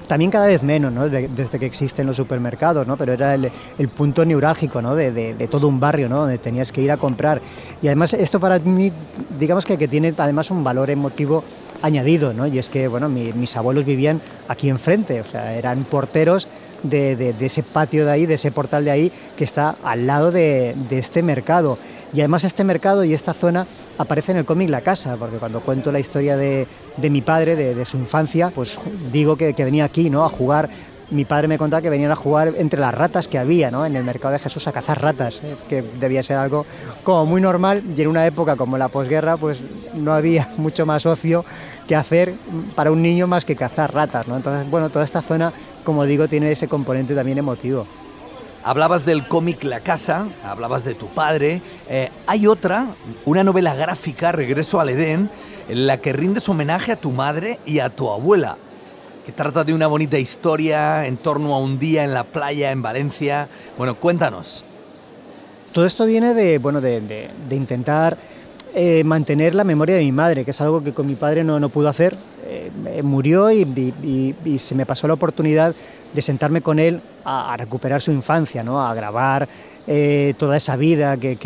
también 0.07 0.31
cada 0.31 0.47
vez 0.47 0.63
menos, 0.63 0.91
¿no? 0.91 1.09
desde 1.09 1.59
que 1.59 1.65
existen 1.65 2.07
los 2.07 2.15
supermercados, 2.15 2.87
¿no? 2.87 2.97
pero 2.97 3.13
era 3.13 3.33
el, 3.35 3.51
punto 3.89 4.25
neurálgico 4.25 4.81
¿no? 4.81 4.95
De, 4.95 5.47
todo 5.49 5.67
un 5.67 5.79
barrio, 5.79 6.09
¿no? 6.09 6.21
donde 6.21 6.37
tenías 6.37 6.71
que 6.71 6.81
ir 6.81 6.91
a 6.91 6.97
comprar. 6.97 7.41
Y 7.81 7.87
además 7.87 8.13
esto 8.13 8.39
para 8.39 8.59
mí, 8.59 8.91
digamos 9.37 9.65
que, 9.65 9.77
que 9.77 9.87
tiene 9.87 10.13
además 10.17 10.49
un 10.49 10.63
valor 10.63 10.89
emotivo 10.89 11.43
añadido, 11.81 12.33
¿no? 12.33 12.47
y 12.47 12.57
es 12.57 12.69
que 12.69 12.87
bueno, 12.87 13.09
mis 13.09 13.55
abuelos 13.55 13.85
vivían 13.85 14.21
aquí 14.47 14.69
enfrente, 14.69 15.21
o 15.21 15.25
sea, 15.25 15.53
eran 15.53 15.83
porteros 15.83 16.47
de, 16.83 17.35
ese 17.39 17.63
patio 17.63 18.05
de 18.05 18.11
ahí, 18.11 18.25
de 18.25 18.35
ese 18.35 18.51
portal 18.51 18.85
de 18.85 18.91
ahí, 18.91 19.11
que 19.35 19.43
está 19.43 19.75
al 19.83 20.07
lado 20.07 20.31
de, 20.31 20.75
este 20.89 21.23
mercado. 21.23 21.77
Y 22.13 22.19
además 22.21 22.43
este 22.43 22.63
mercado 22.63 23.03
y 23.03 23.13
esta 23.13 23.33
zona 23.33 23.67
aparece 23.97 24.31
en 24.31 24.39
el 24.39 24.45
cómic 24.45 24.69
La 24.69 24.81
Casa, 24.81 25.17
porque 25.17 25.37
cuando 25.37 25.61
cuento 25.61 25.91
la 25.91 25.99
historia 25.99 26.37
de, 26.37 26.67
mi 26.97 27.21
padre, 27.21 27.55
de, 27.55 27.85
su 27.85 27.97
infancia, 27.97 28.51
pues 28.53 28.79
digo 29.11 29.35
que, 29.35 29.53
que 29.53 29.65
venía 29.65 29.85
aquí 29.85 30.09
¿no? 30.09 30.23
a 30.23 30.29
jugar 30.29 30.69
mi 31.09 31.25
padre 31.25 31.47
me 31.47 31.57
contaba 31.57 31.81
que 31.81 31.89
venían 31.89 32.11
a 32.11 32.15
jugar 32.15 32.53
entre 32.57 32.79
las 32.79 32.93
ratas 32.93 33.27
que 33.27 33.37
había 33.37 33.71
¿no? 33.71 33.85
en 33.85 33.95
el 33.95 34.03
mercado 34.03 34.33
de 34.33 34.39
Jesús 34.39 34.67
a 34.67 34.71
cazar 34.71 35.01
ratas, 35.01 35.41
¿eh? 35.43 35.55
que 35.69 35.81
debía 35.81 36.21
ser 36.21 36.37
algo 36.37 36.65
como 37.03 37.25
muy 37.25 37.41
normal 37.41 37.83
y 37.95 38.01
en 38.01 38.07
una 38.07 38.25
época 38.25 38.55
como 38.55 38.77
la 38.77 38.89
posguerra 38.89 39.37
pues 39.37 39.59
no 39.93 40.13
había 40.13 40.49
mucho 40.57 40.85
más 40.85 41.05
ocio 41.05 41.45
que 41.87 41.95
hacer 41.95 42.33
para 42.75 42.91
un 42.91 43.01
niño 43.01 43.27
más 43.27 43.45
que 43.45 43.55
cazar 43.55 43.93
ratas. 43.93 44.27
¿no? 44.27 44.35
Entonces, 44.35 44.69
bueno, 44.69 44.89
toda 44.89 45.05
esta 45.05 45.21
zona, 45.21 45.53
como 45.83 46.05
digo, 46.05 46.27
tiene 46.27 46.51
ese 46.51 46.67
componente 46.67 47.15
también 47.15 47.37
emotivo. 47.37 47.87
Hablabas 48.63 49.05
del 49.05 49.29
cómic 49.29 49.63
La 49.63 49.79
Casa, 49.79 50.27
hablabas 50.43 50.83
de 50.83 50.93
tu 50.93 51.07
padre. 51.07 51.61
Eh, 51.87 52.09
hay 52.25 52.47
otra, 52.47 52.87
una 53.23 53.45
novela 53.45 53.73
gráfica, 53.75 54.33
Regreso 54.33 54.81
al 54.81 54.89
Edén, 54.89 55.29
en 55.69 55.87
la 55.87 55.97
que 55.97 56.11
rindes 56.11 56.49
homenaje 56.49 56.91
a 56.91 56.97
tu 56.97 57.11
madre 57.11 57.59
y 57.65 57.79
a 57.79 57.89
tu 57.89 58.09
abuela 58.09 58.57
que 59.27 59.33
trata 59.33 59.65
de 59.65 59.73
una 59.73 59.87
bonita 59.87 60.17
historia 60.17 61.05
en 61.05 61.17
torno 61.17 61.53
a 61.53 61.59
un 61.59 61.79
día 61.79 62.05
en 62.05 62.13
la 62.13 62.23
playa 62.23 62.71
en 62.71 62.81
Valencia. 62.81 63.49
Bueno, 63.77 63.95
cuéntanos. 63.95 64.63
Todo 65.73 65.85
esto 65.85 66.05
viene 66.05 66.33
de, 66.33 66.59
bueno, 66.59 66.79
de, 66.79 67.29
intentar 67.51 68.17
eh, 68.79 69.03
mantener 69.03 69.55
la 69.55 69.63
memoria 69.63 69.95
de 69.95 70.03
mi 70.03 70.11
madre, 70.11 70.45
que 70.45 70.51
es 70.51 70.61
algo 70.61 70.83
que 70.83 70.93
con 70.93 71.07
mi 71.07 71.15
padre 71.15 71.43
no, 71.43 71.59
no 71.59 71.69
pudo 71.69 71.89
hacer. 71.89 72.15
Eh, 72.45 73.01
murió 73.01 73.51
y, 73.51 74.35
se 74.59 74.75
me 74.75 74.85
pasó 74.85 75.07
la 75.07 75.15
oportunidad 75.15 75.73
de 76.13 76.21
sentarme 76.21 76.61
con 76.61 76.77
él 76.77 77.01
a, 77.25 77.57
recuperar 77.57 78.01
su 78.01 78.11
infancia, 78.11 78.63
¿no? 78.63 78.79
a 78.79 78.93
grabar 78.93 79.49
eh, 79.87 80.35
toda 80.37 80.57
esa 80.57 80.75
vida 80.75 81.17
que, 81.17 81.37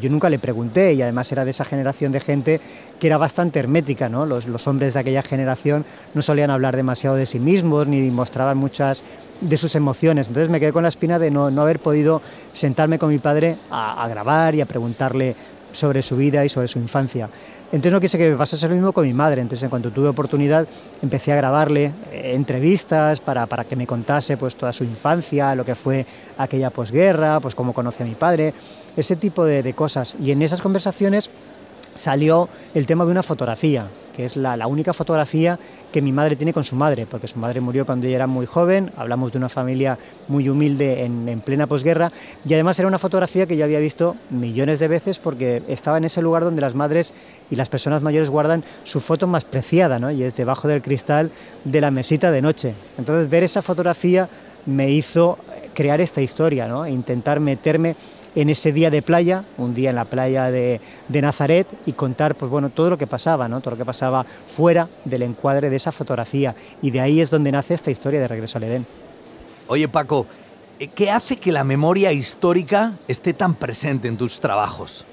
yo 0.00 0.08
nunca 0.08 0.30
le 0.30 0.38
pregunté 0.38 0.94
y 0.94 1.02
además 1.02 1.30
era 1.30 1.44
de 1.44 1.50
esa 1.50 1.66
generación 1.66 2.10
de 2.10 2.20
gente 2.20 2.60
que 2.98 3.06
era 3.06 3.18
bastante 3.18 3.58
hermética. 3.58 4.08
¿no? 4.08 4.24
Los, 4.24 4.66
hombres 4.66 4.94
de 4.94 5.00
aquella 5.00 5.22
generación 5.22 5.84
no 6.14 6.22
solían 6.22 6.48
hablar 6.48 6.74
demasiado 6.74 7.16
de 7.16 7.26
sí 7.26 7.38
mismos 7.38 7.86
ni 7.86 8.10
mostraban 8.10 8.56
muchas 8.56 9.04
de 9.42 9.58
sus 9.58 9.74
emociones. 9.74 10.28
Entonces 10.28 10.48
me 10.48 10.58
quedé 10.58 10.72
con 10.72 10.84
la 10.84 10.88
espina 10.88 11.18
de 11.18 11.30
no, 11.30 11.48
haber 11.60 11.80
podido 11.80 12.22
sentarme 12.54 12.98
con 12.98 13.10
mi 13.10 13.18
padre 13.18 13.58
a 13.70 14.08
grabar 14.08 14.54
y 14.54 14.62
a 14.62 14.66
preguntarle 14.66 15.36
sobre 15.72 16.02
su 16.02 16.16
vida 16.16 16.44
y 16.44 16.48
sobre 16.48 16.68
su 16.68 16.78
infancia. 16.78 17.28
Entonces 17.66 17.92
no 17.92 18.00
quise 18.00 18.18
que 18.18 18.30
me 18.30 18.36
pasase 18.36 18.68
lo 18.68 18.74
mismo 18.74 18.92
con 18.92 19.04
mi 19.04 19.12
madre, 19.12 19.40
entonces 19.40 19.64
en 19.64 19.70
cuanto 19.70 19.90
tuve 19.90 20.08
oportunidad 20.08 20.68
empecé 21.00 21.32
a 21.32 21.36
grabarle 21.36 21.92
eh, 22.10 22.32
entrevistas 22.34 23.20
para, 23.20 23.46
para, 23.46 23.64
que 23.64 23.76
me 23.76 23.86
contase 23.86 24.36
pues 24.36 24.54
toda 24.56 24.72
su 24.72 24.84
infancia, 24.84 25.54
lo 25.54 25.64
que 25.64 25.74
fue 25.74 26.06
aquella 26.36 26.70
posguerra, 26.70 27.40
pues 27.40 27.54
cómo 27.54 27.72
conoce 27.72 28.02
a 28.02 28.06
mi 28.06 28.14
padre, 28.14 28.52
ese 28.96 29.16
tipo 29.16 29.44
de, 29.44 29.62
de 29.62 29.72
cosas. 29.74 30.16
Y 30.20 30.30
en 30.30 30.42
esas 30.42 30.60
conversaciones 30.60 31.30
salió 31.94 32.48
el 32.74 32.86
tema 32.86 33.04
de 33.04 33.10
una 33.10 33.22
fotografía, 33.22 33.86
que 34.12 34.24
es 34.24 34.36
la, 34.36 34.66
única 34.66 34.92
fotografía 34.92 35.58
que 35.92 36.02
mi 36.02 36.12
madre 36.12 36.36
tiene 36.36 36.52
con 36.52 36.64
su 36.64 36.76
madre, 36.76 37.06
porque 37.06 37.28
su 37.28 37.38
madre 37.38 37.60
murió 37.60 37.84
cuando 37.86 38.06
ella 38.06 38.16
era 38.16 38.26
muy 38.26 38.46
joven, 38.46 38.90
hablamos 38.96 39.32
de 39.32 39.38
una 39.38 39.48
familia 39.48 39.98
muy 40.28 40.48
humilde 40.48 41.04
en, 41.04 41.40
plena 41.40 41.66
posguerra, 41.66 42.12
y 42.44 42.54
además 42.54 42.78
era 42.78 42.88
una 42.88 42.98
fotografía 42.98 43.46
que 43.46 43.56
yo 43.56 43.64
había 43.64 43.80
visto 43.80 44.16
millones 44.30 44.78
de 44.78 44.88
veces 44.88 45.18
porque 45.18 45.62
estaba 45.68 45.98
en 45.98 46.04
ese 46.04 46.22
lugar 46.22 46.44
donde 46.44 46.60
las 46.60 46.74
madres 46.74 47.12
y 47.50 47.56
las 47.56 47.68
personas 47.68 48.02
mayores 48.02 48.30
guardan 48.30 48.64
su 48.84 49.00
foto 49.00 49.26
más 49.26 49.44
preciada, 49.44 49.98
¿no? 49.98 50.10
y 50.10 50.22
es 50.22 50.34
debajo 50.34 50.68
del 50.68 50.82
cristal 50.82 51.30
de 51.64 51.80
la 51.80 51.90
mesita 51.90 52.30
de 52.30 52.42
noche. 52.42 52.74
Entonces 52.98 53.28
ver 53.28 53.42
esa 53.42 53.62
fotografía 53.62 54.28
me 54.66 54.90
hizo 54.90 55.38
crear 55.74 56.00
esta 56.00 56.20
historia, 56.20 56.68
¿no? 56.68 56.84
E 56.84 56.90
intentar 56.90 57.40
meterme 57.40 57.96
en 58.34 58.48
ese 58.48 58.72
día 58.72 58.90
de 58.90 59.02
playa, 59.02 59.44
un 59.58 59.74
día 59.74 59.90
en 59.90 59.96
la 59.96 60.04
playa 60.04 60.50
de, 60.50 60.80
Nazaret, 61.08 61.66
y 61.86 61.92
contar 61.92 62.34
pues, 62.34 62.50
bueno, 62.50 62.70
todo 62.70 62.90
lo 62.90 62.98
que 62.98 63.06
pasaba, 63.06 63.48
¿no? 63.48 63.60
todo 63.60 63.72
lo 63.72 63.76
que 63.76 63.84
pasaba 63.84 64.24
fuera 64.46 64.88
del 65.04 65.22
encuadre 65.22 65.70
de 65.70 65.76
esa 65.76 65.92
fotografía. 65.92 66.54
Y 66.80 66.90
de 66.90 67.00
ahí 67.00 67.20
es 67.20 67.30
donde 67.30 67.52
nace 67.52 67.74
esta 67.74 67.90
historia 67.90 68.20
de 68.20 68.28
Regreso 68.28 68.58
al 68.58 68.64
Edén. 68.64 68.86
Oye 69.68 69.88
Paco, 69.88 70.26
eh, 70.78 70.88
¿qué 70.88 71.10
hace 71.10 71.36
que 71.36 71.52
la 71.52 71.64
memoria 71.64 72.12
histórica 72.12 72.94
esté 73.08 73.32
tan 73.32 73.54
presente 73.54 74.08
en 74.08 74.16
tus 74.16 74.40
trabajos? 74.40 75.04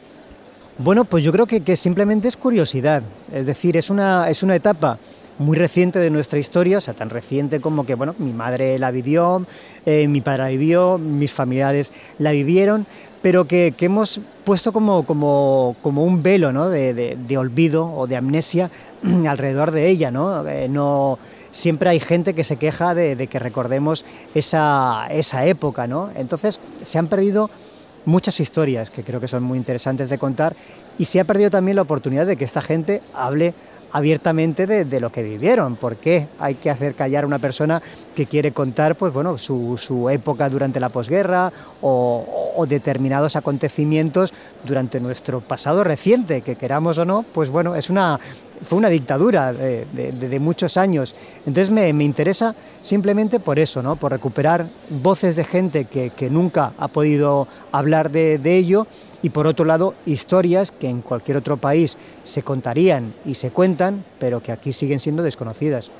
Bueno, 0.77 1.03
pues 1.03 1.23
yo 1.23 1.31
creo 1.33 1.45
que, 1.45 1.61
que 1.61 1.75
simplemente 1.75 2.29
es 2.29 2.37
curiosidad, 2.37 3.03
es 3.33 3.45
decir, 3.45 3.75
es 3.75 3.89
una, 3.89 4.29
es 4.29 4.43
una 4.43 4.55
etapa 4.55 4.97
muy 5.39 5.57
reciente 5.57 5.99
de 5.99 6.09
nuestra 6.09 6.37
historia, 6.37 6.77
o 6.77 6.81
sea, 6.81 6.93
tan 6.93 7.09
reciente 7.09 7.61
como 7.61 7.85
que, 7.85 7.95
bueno, 7.95 8.13
mi 8.19 8.33
madre 8.33 8.77
la 8.77 8.91
vivió, 8.91 9.45
eh, 9.85 10.07
mi 10.07 10.21
padre 10.21 10.43
la 10.43 10.49
vivió, 10.49 10.97
mis 10.97 11.31
familiares 11.31 11.91
la 12.17 12.31
vivieron, 12.31 12.85
pero 13.21 13.45
que, 13.45 13.73
hemos 13.79 14.21
puesto 14.43 14.71
como, 14.73 15.05
como, 15.05 15.77
como 15.81 16.03
un 16.03 16.21
velo 16.21 16.51
¿no? 16.51 16.69
de, 16.69 17.37
olvido 17.37 17.91
o 17.91 18.05
de 18.05 18.17
amnesia 18.17 18.69
alrededor 19.27 19.71
de 19.71 19.87
ella, 19.87 20.11
¿no? 20.11 20.47
Eh, 20.47 20.67
no 20.69 21.17
siempre 21.51 21.89
hay 21.89 21.99
gente 21.99 22.33
que 22.33 22.43
se 22.43 22.57
queja 22.57 22.93
de, 22.93 23.27
que 23.27 23.39
recordemos 23.39 24.05
esa, 24.33 25.07
esa 25.09 25.45
época, 25.45 25.87
¿no? 25.87 26.09
Entonces 26.15 26.59
se 26.81 26.97
han 26.97 27.07
perdido 27.07 27.49
muchas 28.05 28.39
historias 28.39 28.89
que 28.89 29.03
creo 29.03 29.19
que 29.19 29.27
son 29.27 29.43
muy 29.43 29.57
interesantes 29.57 30.09
de 30.09 30.17
contar 30.17 30.55
y 30.97 31.05
se 31.05 31.19
ha 31.19 31.25
perdido 31.25 31.49
también 31.49 31.75
la 31.75 31.81
oportunidad 31.81 32.25
de 32.25 32.35
que 32.35 32.45
esta 32.45 32.61
gente 32.61 33.01
hable 33.13 33.53
abiertamente 33.91 34.67
de, 34.67 34.99
lo 34.99 35.11
que 35.11 35.23
vivieron. 35.23 35.75
¿Por 35.75 35.97
qué 35.97 36.27
hay 36.39 36.55
que 36.55 36.69
hacer 36.69 36.95
callar 36.95 37.23
a 37.23 37.27
una 37.27 37.39
persona 37.39 37.81
que 38.15 38.25
quiere 38.25 38.51
contar 38.51 38.95
pues, 38.95 39.13
bueno, 39.13 39.37
su, 39.37 40.09
época 40.11 40.49
durante 40.49 40.79
la 40.79 40.89
posguerra 40.89 41.51
o, 41.81 42.65
determinados 42.67 43.37
acontecimientos 43.37 44.33
durante 44.65 44.99
nuestro 44.99 45.39
pasado 45.39 45.83
reciente, 45.85 46.41
que 46.41 46.57
queramos 46.57 46.97
o 46.97 47.05
no, 47.05 47.23
pues 47.31 47.49
bueno, 47.49 47.75
es 47.75 47.89
una, 47.89 48.19
fue 48.61 48.77
una 48.77 48.89
dictadura 48.89 49.53
de, 49.53 50.39
muchos 50.39 50.77
años. 50.77 51.15
Entonces 51.45 51.69
me, 51.69 51.89
interesa 52.03 52.55
simplemente 52.81 53.39
por 53.39 53.59
eso, 53.59 53.81
¿no? 53.81 53.95
por 53.95 54.11
recuperar 54.11 54.67
voces 54.89 55.35
de 55.35 55.43
gente 55.43 55.85
que, 55.85 56.29
nunca 56.29 56.73
ha 56.77 56.87
podido 56.87 57.47
hablar 57.71 58.11
de, 58.11 58.39
ello 58.49 58.87
y 59.21 59.29
por 59.29 59.47
otro 59.47 59.65
lado 59.65 59.95
historias 60.05 60.71
que 60.71 60.89
en 60.89 61.01
cualquier 61.01 61.37
otro 61.37 61.57
país 61.57 61.97
se 62.23 62.43
contarían 62.43 63.13
y 63.25 63.35
se 63.35 63.51
cuentan, 63.51 64.03
pero 64.19 64.41
que 64.41 64.51
aquí 64.51 64.73
siguen 64.73 64.99
siendo 64.99 65.23
desconocidas. 65.23 65.91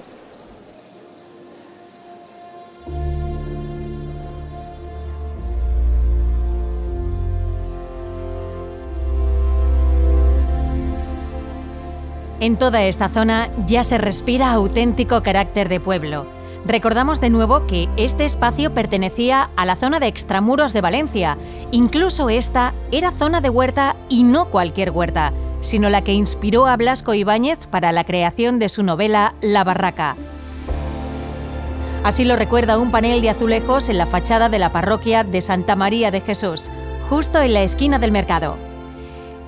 En 12.42 12.58
toda 12.58 12.84
esta 12.84 13.10
zona 13.10 13.50
ya 13.68 13.84
se 13.84 13.98
respira 13.98 14.54
auténtico 14.54 15.22
carácter 15.22 15.68
de 15.68 15.82
pueblo. 15.82 16.26
Recordamos 16.66 17.20
de 17.20 17.30
nuevo 17.30 17.68
que 17.68 17.90
este 17.98 18.24
espacio 18.24 18.74
pertenecía 18.74 19.50
a 19.58 19.66
la 19.66 19.76
zona 19.76 20.00
de 20.00 20.08
extramuros 20.08 20.72
de 20.72 20.80
Valencia. 20.80 21.38
Incluso 21.72 22.30
esta 22.30 22.74
era 22.92 23.12
zona 23.12 23.42
de 23.42 23.50
huerta 23.50 23.98
y 24.08 24.24
no 24.24 24.46
cualquier 24.46 24.92
huerta, 24.92 25.34
sino 25.60 25.90
la 25.90 26.02
que 26.02 26.14
inspiró 26.14 26.66
a 26.68 26.78
Blasco 26.78 27.14
Ibáñez 27.14 27.68
para 27.68 27.92
la 27.92 28.06
creación 28.06 28.58
de 28.58 28.70
su 28.70 28.84
novela 28.84 29.34
La 29.42 29.66
Barraca. 29.66 30.16
Así 32.06 32.24
lo 32.24 32.38
recuerda 32.38 32.78
un 32.78 32.92
panel 32.92 33.22
de 33.22 33.32
azulejos 33.32 33.90
en 33.90 33.98
la 33.98 34.06
fachada 34.06 34.48
de 34.48 34.60
la 34.60 34.72
parroquia 34.72 35.26
de 35.26 35.42
Santa 35.42 35.76
María 35.76 36.12
de 36.12 36.22
Jesús, 36.22 36.72
justo 37.10 37.42
en 37.42 37.54
la 37.54 37.64
esquina 37.64 38.00
del 38.00 38.14
mercado. 38.14 38.69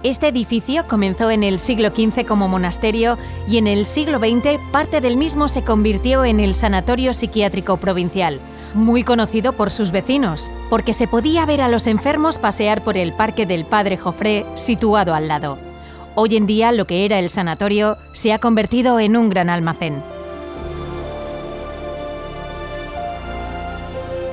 Este 0.04 0.30
edificio 0.30 0.88
comenzó 0.88 1.30
en 1.30 1.44
el 1.44 1.60
siglo 1.60 1.90
XV 1.90 2.26
como 2.26 2.48
monasterio 2.48 3.20
y 3.48 3.60
en 3.60 3.68
el 3.68 3.86
siglo 3.86 4.18
XX 4.18 4.58
parte 4.72 5.00
del 5.00 5.16
mismo 5.16 5.48
se 5.48 5.64
convirtió 5.64 6.26
en 6.26 6.40
el 6.40 6.56
Sanatorio 6.56 7.14
Psiquiátrico 7.14 7.78
Provincial, 7.78 8.40
muy 8.74 9.04
conocido 9.04 9.54
por 9.54 9.70
sus 9.70 9.92
vecinos, 9.92 10.52
porque 10.72 10.94
se 10.94 11.08
podía 11.08 11.46
ver 11.46 11.62
a 11.62 11.68
los 11.68 11.86
enfermos 11.86 12.40
pasear 12.40 12.84
por 12.84 12.98
el 12.98 13.14
Parque 13.14 13.46
del 13.46 13.64
Padre 13.64 13.96
Jofré 13.96 14.44
situado 14.56 15.14
al 15.14 15.28
lado. 15.28 15.60
Hoy 16.16 16.36
en 16.36 16.48
día 16.48 16.72
lo 16.72 16.88
que 16.88 17.06
era 17.06 17.20
el 17.20 17.30
sanatorio 17.30 17.98
se 18.12 18.34
ha 18.34 18.40
convertido 18.40 19.00
en 19.00 19.16
un 19.16 19.30
gran 19.30 19.52
almacén. 19.52 20.02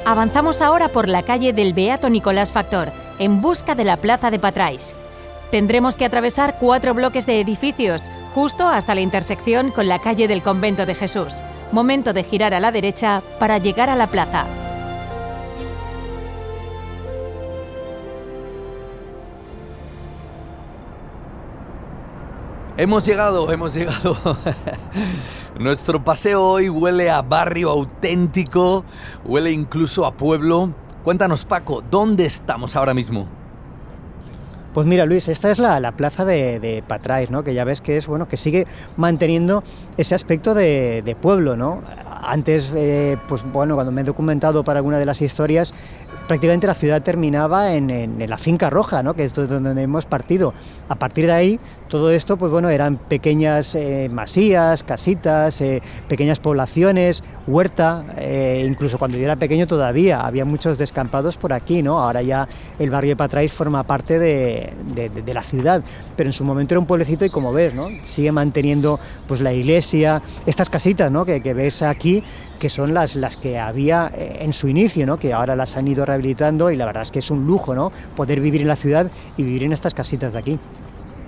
Avanzamos 0.07 0.63
ahora 0.63 0.89
por 0.89 1.11
la 1.11 1.25
calle 1.25 1.53
del 1.53 1.75
Beato 1.75 2.09
Nicolás 2.09 2.53
Factor, 2.53 2.91
en 3.19 3.43
busca 3.43 3.75
de 3.75 3.85
la 3.85 3.99
Plaza 3.99 4.31
de 4.31 4.39
Patrais. 4.39 4.97
Tendremos 5.50 5.97
que 5.97 6.05
atravesar 6.05 6.59
cuatro 6.59 6.93
bloques 6.93 7.25
de 7.25 7.40
edificios, 7.40 8.11
justo 8.35 8.69
hasta 8.69 8.95
la 8.95 9.00
intersección 9.00 9.71
con 9.71 9.88
la 9.88 9.99
calle 9.99 10.28
del 10.28 10.43
Convento 10.43 10.85
de 10.85 10.95
Jesús. 10.95 11.43
Momento 11.73 12.12
de 12.12 12.23
girar 12.23 12.52
a 12.52 12.61
la 12.61 12.71
derecha 12.71 13.23
para 13.38 13.57
llegar 13.57 13.88
a 13.88 13.97
la 13.97 14.09
plaza. 14.09 14.47
Hemos 22.76 23.07
llegado, 23.07 23.50
hemos 23.50 23.75
llegado. 23.75 24.19
Nuestro 25.59 26.05
paseo 26.05 26.45
hoy 26.45 26.69
huele 26.69 27.11
a 27.11 27.23
barrio 27.23 27.71
auténtico, 27.71 28.85
huele 29.25 29.51
incluso 29.51 30.05
a 30.05 30.12
pueblo. 30.12 30.70
Cuéntanos 31.03 31.46
Paco, 31.46 31.83
¿dónde 31.90 32.27
estamos 32.27 32.77
ahora 32.77 32.92
mismo? 32.92 33.38
Pues 34.74 34.87
mira, 34.87 35.07
Luis, 35.07 35.28
esta 35.28 35.50
es 35.50 35.59
la, 35.59 35.92
plaza 35.92 36.24
de, 36.24 36.61
de, 36.61 36.83
Patrais, 36.87 37.31
¿no? 37.31 37.42
Que 37.42 37.54
ya 37.54 37.64
ves 37.64 37.81
que 37.81 37.96
es 37.96 38.07
bueno, 38.07 38.28
que 38.28 38.37
sigue 38.37 38.66
manteniendo 38.96 39.62
ese 39.96 40.14
aspecto 40.14 40.54
de, 40.54 41.16
pueblo, 41.20 41.57
¿no? 41.57 41.83
Antes, 42.22 42.70
eh, 42.76 43.16
pues 43.28 43.42
bueno, 43.50 43.74
cuando 43.74 43.92
me 43.92 44.02
he 44.02 44.04
documentado 44.04 44.64
para 44.64 44.81
alguna 44.81 44.98
de 44.98 45.07
las 45.07 45.22
historias, 45.22 45.72
prácticamente 46.29 46.67
la 46.67 46.75
ciudad 46.75 47.03
terminaba 47.03 47.75
en, 47.75 48.29
la 48.29 48.38
finca 48.38 48.71
roja, 48.71 49.03
¿no? 49.03 49.14
que 49.14 49.25
es 49.25 49.35
donde 49.35 49.83
hemos 49.83 50.07
partido. 50.07 50.55
A 50.88 50.95
partir 50.95 51.27
de 51.27 51.33
ahí, 51.33 51.61
todo 51.88 52.11
esto, 52.11 52.37
pues 52.37 52.53
bueno, 52.53 52.69
eran 52.69 52.99
pequeñas 52.99 53.75
eh, 53.75 54.09
masías, 54.12 54.83
casitas, 54.83 55.61
eh, 55.62 55.83
pequeñas 56.07 56.38
poblaciones, 56.38 57.25
huerta, 57.47 58.05
eh, 58.19 58.64
incluso 58.69 58.99
cuando 58.99 59.17
yo 59.17 59.25
era 59.25 59.37
pequeño 59.37 59.67
todavía 59.67 60.21
había 60.21 60.45
muchos 60.45 60.77
descampados 60.77 61.38
por 61.38 61.53
aquí, 61.55 61.83
¿no? 61.83 61.99
Ahora 61.99 62.21
ya 62.23 62.47
el 62.79 62.91
barrio 62.91 63.12
de 63.12 63.17
Patrais 63.17 63.53
forma 63.53 63.83
parte 63.85 64.19
de, 64.19 64.73
la 65.33 65.43
ciudad, 65.43 65.83
pero 66.17 66.29
en 66.29 66.33
su 66.35 66.45
momento 66.45 66.75
era 66.75 66.81
un 66.81 66.87
pueblecito 66.87 67.25
y 67.25 67.31
como 67.31 67.53
ves, 67.53 67.75
¿no? 67.75 67.88
Sigue 68.07 68.33
manteniendo 68.33 69.01
pues 69.27 69.41
la 69.41 69.53
iglesia, 69.53 70.23
estas 70.45 70.69
casitas, 70.69 71.11
¿no? 71.11 71.25
Que, 71.25 71.41
que 71.41 71.55
ves 71.55 71.83
aquí 71.83 72.23
que 72.59 72.68
son 72.71 72.94
las, 72.94 73.16
las 73.16 73.37
que 73.37 73.59
había 73.59 74.11
eh, 74.14 74.38
en 74.40 74.53
su 74.53 74.68
inicio, 74.68 75.07
¿no? 75.07 75.18
que 75.18 75.33
ahora 75.33 75.57
las 75.57 75.77
han 75.77 75.88
ido 75.88 76.05
rehabilitando 76.05 76.71
y 76.71 76.77
la 76.77 76.87
verdad 76.87 77.03
es 77.03 77.11
que 77.11 77.21
es 77.21 77.31
un 77.31 77.47
lujo 77.47 77.75
¿no? 77.75 77.92
poder 78.16 78.40
vivir 78.40 78.61
en 78.61 78.68
la 78.68 78.77
ciudad 78.77 79.11
y 79.37 79.42
vivir 79.42 79.64
en 79.64 79.73
estas 79.73 79.94
casitas 79.94 80.33
de 80.33 80.38
aquí. 80.38 80.61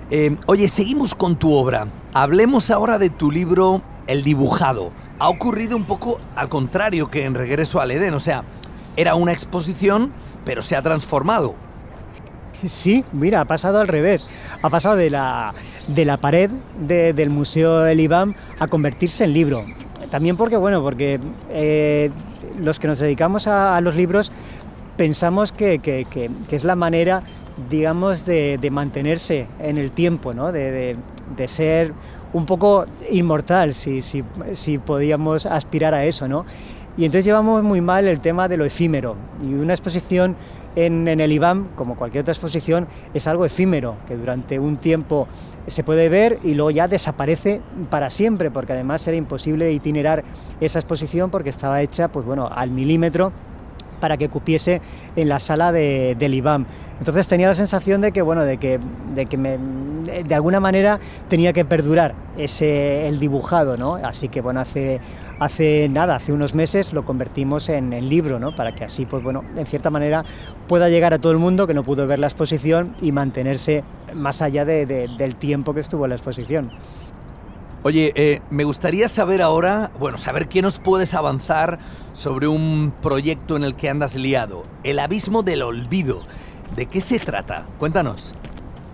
Eh, 0.09 0.37
oye, 0.45 0.67
seguimos 0.67 1.15
con 1.15 1.37
tu 1.37 1.53
obra. 1.53 1.87
Hablemos 2.13 2.69
ahora 2.69 2.99
de 2.99 3.09
tu 3.09 3.31
libro 3.31 3.81
El 4.07 4.23
dibujado. 4.23 4.91
Ha 5.19 5.29
ocurrido 5.29 5.77
un 5.77 5.85
poco 5.85 6.19
al 6.35 6.49
contrario 6.49 7.09
que 7.09 7.25
en 7.25 7.33
Regreso 7.33 7.79
al 7.79 7.91
Edén, 7.91 8.13
o 8.13 8.19
sea, 8.19 8.43
era 8.97 9.15
una 9.15 9.31
exposición, 9.31 10.11
pero 10.43 10.61
se 10.61 10.75
ha 10.75 10.81
transformado. 10.81 11.55
Sí, 12.67 13.05
mira, 13.11 13.41
ha 13.41 13.45
pasado 13.45 13.79
al 13.79 13.87
revés. 13.87 14.27
Ha 14.61 14.69
pasado 14.69 14.95
de 14.95 15.09
la, 15.09 15.53
de 15.87 16.05
la 16.05 16.17
pared 16.17 16.51
del 16.79 17.29
Museo 17.29 17.85
El 17.85 17.99
Ibam 17.99 18.33
a 18.59 18.67
convertirse 18.67 19.23
en 19.23 19.33
libro. 19.33 19.65
También 20.11 20.37
porque, 20.37 20.57
bueno, 20.57 20.83
porque 20.83 21.19
eh, 21.49 22.11
los 22.59 22.79
que 22.79 22.87
nos 22.87 22.99
dedicamos 22.99 23.47
a, 23.47 23.79
los 23.81 23.95
libros 23.95 24.31
pensamos 24.97 25.51
que, 25.51 25.79
es 26.51 26.63
la 26.63 26.75
manera, 26.75 27.23
digamos, 27.69 28.25
de, 28.25 28.69
mantenerse 28.71 29.47
en 29.59 29.77
el 29.77 29.91
tiempo, 29.91 30.33
¿no? 30.33 30.51
de, 30.51 30.97
ser 31.47 31.93
un 32.33 32.45
poco 32.45 32.85
inmortal, 33.09 33.73
si, 33.73 34.01
si, 34.01 34.23
si, 34.53 34.77
podíamos 34.77 35.45
aspirar 35.45 35.93
a 35.93 36.05
eso, 36.05 36.27
¿no? 36.27 36.45
Y 36.97 37.05
entonces 37.05 37.25
llevamos 37.25 37.63
muy 37.63 37.81
mal 37.81 38.07
el 38.07 38.19
tema 38.19 38.47
de 38.47 38.57
lo 38.57 38.65
efímero. 38.65 39.15
Y 39.41 39.53
una 39.53 39.73
exposición 39.73 40.35
en, 40.75 41.07
el 41.07 41.31
IBAM, 41.31 41.69
como 41.75 41.95
cualquier 41.95 42.21
otra 42.21 42.33
exposición, 42.33 42.87
es 43.13 43.27
algo 43.27 43.45
efímero, 43.45 43.97
que 44.07 44.17
durante 44.17 44.59
un 44.59 44.77
tiempo 44.77 45.27
se 45.67 45.83
puede 45.83 46.09
ver 46.09 46.39
y 46.43 46.53
luego 46.53 46.71
ya 46.71 46.87
desaparece 46.87 47.61
para 47.89 48.09
siempre, 48.09 48.51
porque 48.51 48.73
además 48.73 49.07
era 49.07 49.17
imposible 49.17 49.71
itinerar 49.71 50.23
esa 50.59 50.79
exposición 50.79 51.29
porque 51.29 51.49
estaba 51.49 51.81
hecha 51.81 52.09
pues 52.09 52.25
bueno, 52.25 52.49
al 52.51 52.71
milímetro 52.71 53.31
para 53.99 54.17
que 54.17 54.29
cupiese 54.29 54.81
en 55.15 55.29
la 55.29 55.39
sala 55.39 55.71
de, 55.71 56.15
del 56.19 56.33
IBAM. 56.33 56.65
Entonces 57.01 57.27
tenía 57.27 57.47
la 57.47 57.55
sensación 57.55 57.99
de 57.99 58.11
que, 58.11 58.21
bueno, 58.21 58.43
de 58.43 58.57
que, 58.57 58.79
de, 59.15 59.25
que 59.25 59.35
me, 59.35 59.57
de 59.57 60.35
alguna 60.35 60.59
manera 60.59 60.99
tenía 61.29 61.51
que 61.51 61.65
perdurar 61.65 62.13
ese, 62.37 63.07
el 63.07 63.19
dibujado, 63.19 63.75
¿no? 63.75 63.95
Así 63.95 64.29
que, 64.29 64.39
bueno, 64.39 64.59
hace, 64.59 65.01
hace 65.39 65.89
nada, 65.89 66.17
hace 66.17 66.31
unos 66.31 66.53
meses 66.53 66.93
lo 66.93 67.03
convertimos 67.03 67.69
en, 67.69 67.89
libro, 68.07 68.39
¿no? 68.39 68.55
Para 68.55 68.75
que 68.75 68.85
así, 68.85 69.07
pues 69.07 69.23
bueno, 69.23 69.43
en 69.57 69.65
cierta 69.65 69.89
manera 69.89 70.23
pueda 70.67 70.89
llegar 70.89 71.11
a 71.15 71.17
todo 71.17 71.31
el 71.31 71.39
mundo 71.39 71.65
que 71.65 71.73
no 71.73 71.81
pudo 71.83 72.05
ver 72.05 72.19
la 72.19 72.27
exposición 72.27 72.95
y 73.01 73.11
mantenerse 73.11 73.83
más 74.13 74.43
allá 74.43 74.63
del 74.63 75.35
tiempo 75.37 75.73
que 75.73 75.79
estuvo 75.79 76.05
en 76.05 76.09
la 76.09 76.15
exposición. 76.17 76.71
Oye, 77.81 78.13
eh, 78.15 78.41
me 78.51 78.63
gustaría 78.63 79.07
saber 79.07 79.41
ahora, 79.41 79.89
bueno, 79.99 80.19
saber 80.19 80.47
qué 80.47 80.61
nos 80.61 80.77
puedes 80.77 81.15
avanzar 81.15 81.79
sobre 82.13 82.47
un 82.47 82.93
proyecto 83.01 83.55
en 83.55 83.63
el 83.63 83.73
que 83.73 83.89
andas 83.89 84.13
liado, 84.13 84.65
El 84.83 84.99
Abismo 84.99 85.41
del 85.41 85.63
Olvido. 85.63 86.21
¿De 86.75 86.85
qué 86.85 87.01
se 87.01 87.19
trata? 87.19 87.65
Cuéntanos. 87.77 88.33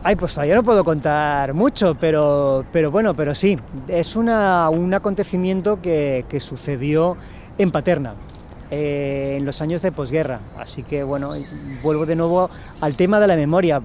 Ay, 0.03 0.15
pues 0.15 0.33
todavía 0.33 0.55
no 0.55 0.63
puedo 0.63 0.83
contar 0.83 1.53
mucho, 1.53 1.95
pero, 1.99 2.65
pero 2.71 2.89
bueno, 2.89 3.15
pero 3.15 3.35
sí. 3.35 3.59
Es 3.87 4.15
una, 4.15 4.69
un 4.69 4.93
acontecimiento 4.93 5.81
que, 5.81 6.25
sucedió 6.39 7.17
en 7.57 7.71
Paterna, 7.71 8.15
eh, 8.71 9.35
en 9.37 9.45
los 9.45 9.61
años 9.61 9.81
de 9.81 9.91
posguerra. 9.91 10.39
Así 10.57 10.81
que 10.83 11.03
bueno, 11.03 11.33
vuelvo 11.83 12.05
de 12.05 12.15
nuevo 12.15 12.49
al 12.81 12.95
tema 12.95 13.19
de 13.19 13.27
la 13.27 13.35
memoria. 13.35 13.81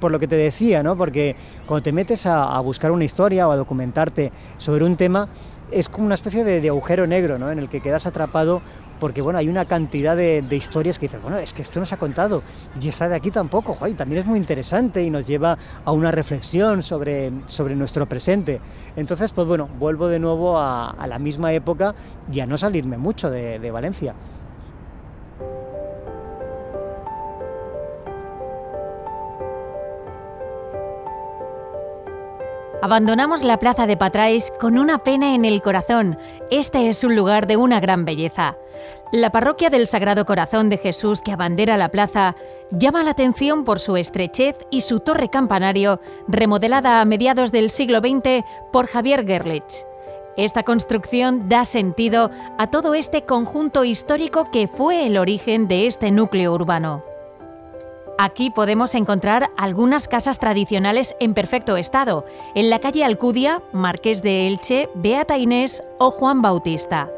por 0.00 0.10
lo 0.10 0.18
que 0.18 0.26
te 0.26 0.36
decía, 0.36 0.82
¿no? 0.82 0.96
Porque 0.96 1.36
cuando 1.66 1.82
te 1.82 1.92
metes 1.92 2.26
a, 2.26 2.56
a 2.56 2.60
buscar 2.60 2.90
una 2.90 3.04
historia 3.04 3.46
o 3.46 3.52
a 3.52 3.56
documentarte 3.56 4.32
sobre 4.58 4.84
un 4.84 4.96
tema, 4.96 5.28
es 5.72 5.88
como 5.88 6.06
una 6.06 6.14
especie 6.14 6.44
de, 6.44 6.68
agujero 6.68 7.06
negro, 7.06 7.38
¿no? 7.38 7.50
En 7.50 7.58
el 7.58 7.68
que 7.68 7.80
quedas 7.80 8.06
atrapado 8.06 8.62
porque 9.00 9.20
bueno, 9.20 9.38
hay 9.38 9.48
una 9.48 9.64
cantidad 9.64 10.16
de, 10.16 10.42
de, 10.42 10.56
historias 10.56 10.96
que 10.96 11.06
dices, 11.06 11.20
bueno, 11.20 11.36
es 11.36 11.52
que 11.52 11.62
esto 11.62 11.80
nos 11.80 11.92
ha 11.92 11.96
contado 11.96 12.44
y 12.80 12.88
esta 12.88 13.08
de 13.08 13.16
aquí 13.16 13.32
tampoco, 13.32 13.74
joder, 13.74 13.96
también 13.96 14.20
es 14.20 14.26
muy 14.26 14.38
interesante 14.38 15.02
y 15.02 15.10
nos 15.10 15.26
lleva 15.26 15.58
a 15.84 15.90
una 15.90 16.12
reflexión 16.12 16.84
sobre, 16.84 17.32
sobre 17.46 17.74
nuestro 17.74 18.08
presente. 18.08 18.60
Entonces, 18.94 19.32
pues 19.32 19.46
bueno, 19.48 19.68
vuelvo 19.78 20.06
de 20.06 20.20
nuevo 20.20 20.56
a, 20.56 20.94
la 21.08 21.18
misma 21.18 21.52
época 21.52 21.96
y 22.32 22.38
a 22.40 22.46
no 22.46 22.56
salirme 22.56 22.96
mucho 22.96 23.28
de 23.28 23.70
Valencia. 23.72 24.14
Abandonamos 32.82 33.44
la 33.44 33.60
plaza 33.60 33.86
de 33.86 33.96
Patrais 33.96 34.52
con 34.58 34.76
una 34.76 34.98
pena 34.98 35.36
en 35.36 35.44
el 35.44 35.62
corazón. 35.62 36.18
Este 36.50 36.88
es 36.88 37.04
un 37.04 37.14
lugar 37.14 37.46
de 37.46 37.56
una 37.56 37.78
gran 37.78 38.04
belleza. 38.04 38.56
La 39.12 39.30
parroquia 39.30 39.70
del 39.70 39.86
Sagrado 39.86 40.24
Corazón 40.24 40.68
de 40.68 40.78
Jesús 40.78 41.22
que 41.22 41.30
abandera 41.30 41.76
la 41.76 41.92
plaza 41.92 42.34
llama 42.72 43.04
la 43.04 43.12
atención 43.12 43.62
por 43.62 43.78
su 43.78 43.96
estrechez 43.96 44.56
y 44.68 44.80
su 44.80 44.98
torre 44.98 45.28
campanario, 45.28 46.00
remodelada 46.26 47.00
a 47.00 47.04
mediados 47.04 47.52
del 47.52 47.70
siglo 47.70 48.00
XX 48.00 48.44
por 48.72 48.88
Javier 48.88 49.24
Gerlich. 49.24 49.86
Esta 50.36 50.64
construcción 50.64 51.48
da 51.48 51.64
sentido 51.64 52.32
a 52.58 52.66
todo 52.66 52.94
este 52.94 53.22
conjunto 53.22 53.84
histórico 53.84 54.50
que 54.50 54.66
fue 54.66 55.06
el 55.06 55.18
origen 55.18 55.68
de 55.68 55.86
este 55.86 56.10
núcleo 56.10 56.52
urbano. 56.52 57.11
Aquí 58.18 58.50
podemos 58.50 58.94
encontrar 58.94 59.50
algunas 59.56 60.06
casas 60.06 60.38
tradicionales 60.38 61.16
en 61.18 61.34
perfecto 61.34 61.76
estado, 61.76 62.24
en 62.54 62.70
la 62.70 62.78
calle 62.78 63.04
Alcudia, 63.04 63.62
Marqués 63.72 64.22
de 64.22 64.46
Elche, 64.46 64.88
Beata 64.94 65.38
Inés 65.38 65.82
o 65.98 66.10
Juan 66.10 66.42
Bautista. 66.42 67.10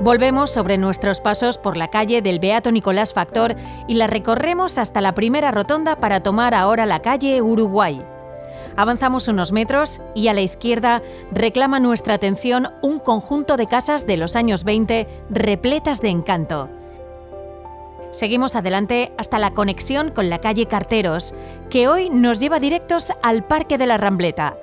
Volvemos 0.00 0.50
sobre 0.50 0.76
nuestros 0.76 1.22
pasos 1.22 1.56
por 1.56 1.78
la 1.78 1.88
calle 1.88 2.20
del 2.20 2.38
Beato 2.38 2.70
Nicolás 2.70 3.14
Factor 3.14 3.56
y 3.88 3.94
la 3.94 4.06
recorremos 4.06 4.76
hasta 4.76 5.00
la 5.00 5.14
primera 5.14 5.50
rotonda 5.50 5.96
para 5.96 6.22
tomar 6.22 6.54
ahora 6.54 6.84
la 6.84 7.00
calle 7.00 7.40
Uruguay. 7.40 8.04
Avanzamos 8.76 9.28
unos 9.28 9.50
metros 9.50 10.02
y 10.14 10.28
a 10.28 10.34
la 10.34 10.42
izquierda 10.42 11.02
reclama 11.32 11.80
nuestra 11.80 12.14
atención 12.14 12.68
un 12.82 12.98
conjunto 12.98 13.56
de 13.56 13.66
casas 13.66 14.06
de 14.06 14.18
los 14.18 14.36
años 14.36 14.64
20 14.64 15.08
repletas 15.30 16.02
de 16.02 16.10
encanto. 16.10 16.68
Seguimos 18.14 18.54
adelante 18.54 19.12
hasta 19.18 19.40
la 19.40 19.50
conexión 19.50 20.12
con 20.12 20.30
la 20.30 20.38
calle 20.40 20.66
Carteros, 20.66 21.34
que 21.68 21.88
hoy 21.88 22.10
nos 22.10 22.38
lleva 22.38 22.60
directos 22.60 23.12
al 23.24 23.44
Parque 23.44 23.76
de 23.76 23.86
la 23.86 23.96
Rambleta. 23.96 24.56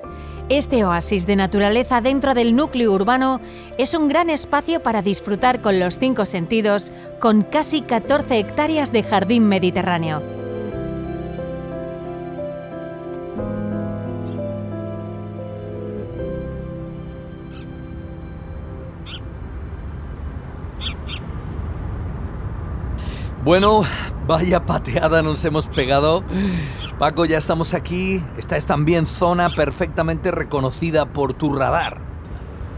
Este 0.48 0.86
oasis 0.86 1.26
de 1.26 1.36
naturaleza 1.36 2.00
dentro 2.00 2.32
del 2.32 2.56
núcleo 2.56 2.90
urbano 2.90 3.42
es 3.76 3.92
un 3.92 4.08
gran 4.08 4.30
espacio 4.30 4.82
para 4.82 5.02
disfrutar 5.02 5.60
con 5.60 5.78
los 5.78 5.98
cinco 5.98 6.24
sentidos, 6.24 6.94
con 7.20 7.42
casi 7.42 7.82
14 7.82 8.38
hectáreas 8.38 8.90
de 8.90 9.02
jardín 9.02 9.46
mediterráneo. 9.46 10.41
Bueno, 23.44 23.82
vaya 24.28 24.64
pateada 24.64 25.20
nos 25.20 25.44
hemos 25.44 25.66
pegado. 25.66 26.22
Paco, 27.00 27.24
ya 27.24 27.38
estamos 27.38 27.74
aquí. 27.74 28.22
Esta 28.38 28.56
es 28.56 28.66
también 28.66 29.04
zona 29.04 29.50
perfectamente 29.50 30.30
reconocida 30.30 31.06
por 31.06 31.34
tu 31.34 31.52
radar. 31.52 31.98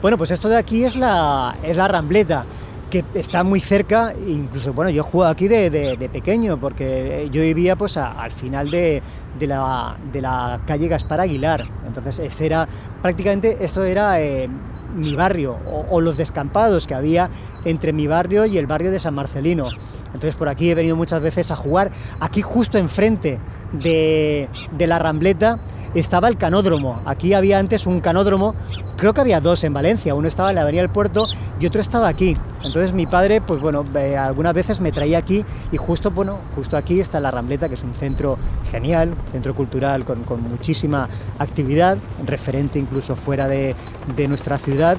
Bueno, 0.01 0.17
pues 0.17 0.31
esto 0.31 0.49
de 0.49 0.57
aquí 0.57 0.85
es 0.85 0.97
la, 0.97 1.55
es 1.63 1.77
la 1.77 1.87
Rambleta, 1.87 2.47
que 2.89 3.05
está 3.13 3.45
muy 3.45 3.61
cerca, 3.61 4.15
incluso, 4.27 4.73
bueno, 4.73 4.91
yo 4.91 5.03
he 5.03 5.05
jugado 5.05 5.33
aquí 5.33 5.49
de, 5.49 5.69
de, 5.69 6.09
pequeño, 6.09 6.59
porque 6.59 7.29
yo 7.31 7.43
vivía 7.43 7.77
pues 7.77 7.99
al 7.99 8.33
final 8.33 8.71
de, 8.71 9.03
de, 9.39 9.47
la, 9.47 9.99
de 10.13 10.23
la 10.23 10.63
calle 10.67 10.89
Gaspar 10.89 11.21
Aguilar. 11.21 11.69
Entonces, 11.87 12.19
este 12.21 12.47
era, 12.47 12.67
prácticamente 13.03 13.59
esto 13.63 13.85
era... 13.85 14.19
Eh, 14.19 14.49
mi 14.97 15.17
barrio 15.17 15.59
o, 15.91 16.01
los 16.01 16.17
descampados 16.17 16.87
que 16.87 16.95
había 16.95 17.29
entre 17.65 17.93
mi 17.93 18.07
barrio 18.07 18.47
y 18.47 18.59
el 18.59 18.67
barrio 18.67 18.91
de 18.91 18.99
San 18.99 19.15
Marcelino. 19.15 19.69
Entonces 20.15 20.37
por 20.37 20.49
aquí 20.49 20.71
he 20.71 20.75
venido 20.75 20.97
muchas 20.97 21.21
veces 21.21 21.51
a 21.51 21.57
jugar. 21.57 21.91
Aquí 22.21 22.41
justo 22.41 22.79
enfrente 22.79 23.39
de, 23.73 24.49
de 24.73 24.87
la 24.87 24.99
Rambleta 24.99 25.59
estaba 25.95 26.29
el 26.29 26.39
canódromo. 26.39 27.03
Aquí 27.05 27.35
había 27.35 27.59
antes 27.59 27.87
un 27.87 28.01
canódromo, 28.01 28.55
creo 28.97 29.13
que 29.13 29.21
había 29.21 29.41
dos 29.41 29.65
en 29.65 29.75
Valencia. 29.75 30.15
Uno 30.15 30.29
estaba 30.29 30.51
en 30.51 30.57
la 30.57 30.63
Avenida 30.63 30.83
del 30.83 30.91
Puerto 30.91 31.27
y 31.61 31.67
otro 31.67 31.81
estaba 31.81 32.09
aquí. 32.09 32.37
Entonces 32.65 32.93
mi 32.93 33.07
padre, 33.07 33.41
pues 33.41 33.61
bueno, 33.61 33.85
eh, 33.97 34.17
algunas 34.17 34.55
veces 34.55 34.81
me 34.81 34.91
traía 34.91 35.19
aquí 35.19 35.45
y 35.71 35.77
justo, 35.77 36.11
bueno, 36.11 36.39
justo 36.55 36.77
aquí 36.77 37.01
está 37.01 37.21
la 37.21 37.31
Rambleta, 37.31 37.69
que 37.69 37.75
es 37.75 37.83
un 37.83 37.93
centro 37.93 38.39
genial, 38.71 39.15
centro 39.33 39.55
cultural 39.55 40.05
con, 40.05 40.23
con 40.23 40.43
muchísima 40.43 41.09
actividad, 41.39 41.99
referente 42.25 42.79
incluso 42.79 43.17
fuera 43.17 43.49
de, 43.49 43.75
de 44.17 44.29
nuestra 44.29 44.57
ciudad 44.57 44.97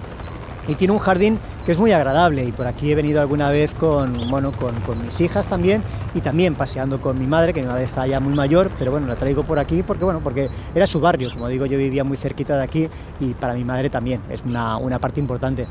y 0.68 0.76
tiene 0.76 0.94
un 0.94 1.00
jardín 1.00 1.40
que 1.66 1.72
es 1.72 1.78
muy 1.78 1.92
agradable 1.92 2.44
y 2.44 2.52
por 2.52 2.68
aquí 2.68 2.92
he 2.92 2.96
venido 2.96 3.22
alguna 3.22 3.50
vez 3.50 3.74
con, 3.74 4.30
bueno, 4.30 4.52
con, 4.52 4.80
con, 4.82 5.04
mis 5.04 5.20
hijas 5.22 5.48
también 5.48 5.84
y 6.14 6.22
también 6.22 6.56
paseando 6.56 7.02
con 7.02 7.20
mi 7.20 7.28
madre, 7.28 7.54
que 7.54 7.62
mi 7.62 7.68
madre 7.68 7.84
está 7.84 8.06
ya 8.08 8.20
muy 8.20 8.34
mayor, 8.34 8.72
pero 8.78 8.92
bueno, 8.92 9.08
la 9.08 9.16
traigo 9.16 9.44
por 9.44 9.60
aquí 9.60 9.84
porque, 9.84 10.04
bueno, 10.04 10.22
porque 10.22 10.50
era 10.74 10.88
su 10.88 11.00
barrio, 11.00 11.32
como 11.32 11.48
digo, 11.48 11.66
yo 11.66 11.78
vivía 11.78 12.04
muy 12.04 12.18
cerquita 12.18 12.58
de 12.58 12.64
aquí 12.64 12.90
y 13.20 13.34
para 13.34 13.54
mi 13.54 13.64
madre 13.64 13.90
también 13.90 14.22
es 14.30 14.42
una, 14.44 14.78
una 14.78 15.00
parte 15.00 15.20
importante. 15.20 15.68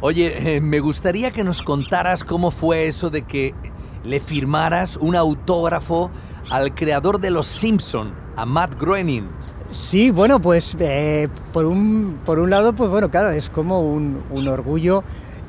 Oye, 0.00 0.56
eh, 0.56 0.60
me 0.60 0.80
gustaría 0.80 1.30
que 1.30 1.44
nos 1.44 1.62
contaras 1.62 2.24
cómo 2.24 2.50
fue 2.50 2.86
eso 2.86 3.10
de 3.10 3.22
que 3.22 3.54
le 4.04 4.20
firmaras 4.20 4.96
un 4.96 5.14
autógrafo 5.16 6.10
al 6.50 6.74
creador 6.74 7.20
de 7.20 7.30
Los 7.30 7.46
Simpson, 7.46 8.12
a 8.36 8.46
Matt 8.46 8.80
Groening. 8.80 9.28
Sí, 9.70 10.10
bueno, 10.10 10.40
pues 10.40 10.76
eh, 10.80 11.28
por, 11.52 11.64
un, 11.64 12.18
por 12.24 12.40
un 12.40 12.50
lado, 12.50 12.74
pues 12.74 12.90
bueno, 12.90 13.08
claro, 13.08 13.30
es 13.30 13.50
como 13.50 13.80
un, 13.80 14.20
un, 14.30 14.48
orgullo 14.48 15.04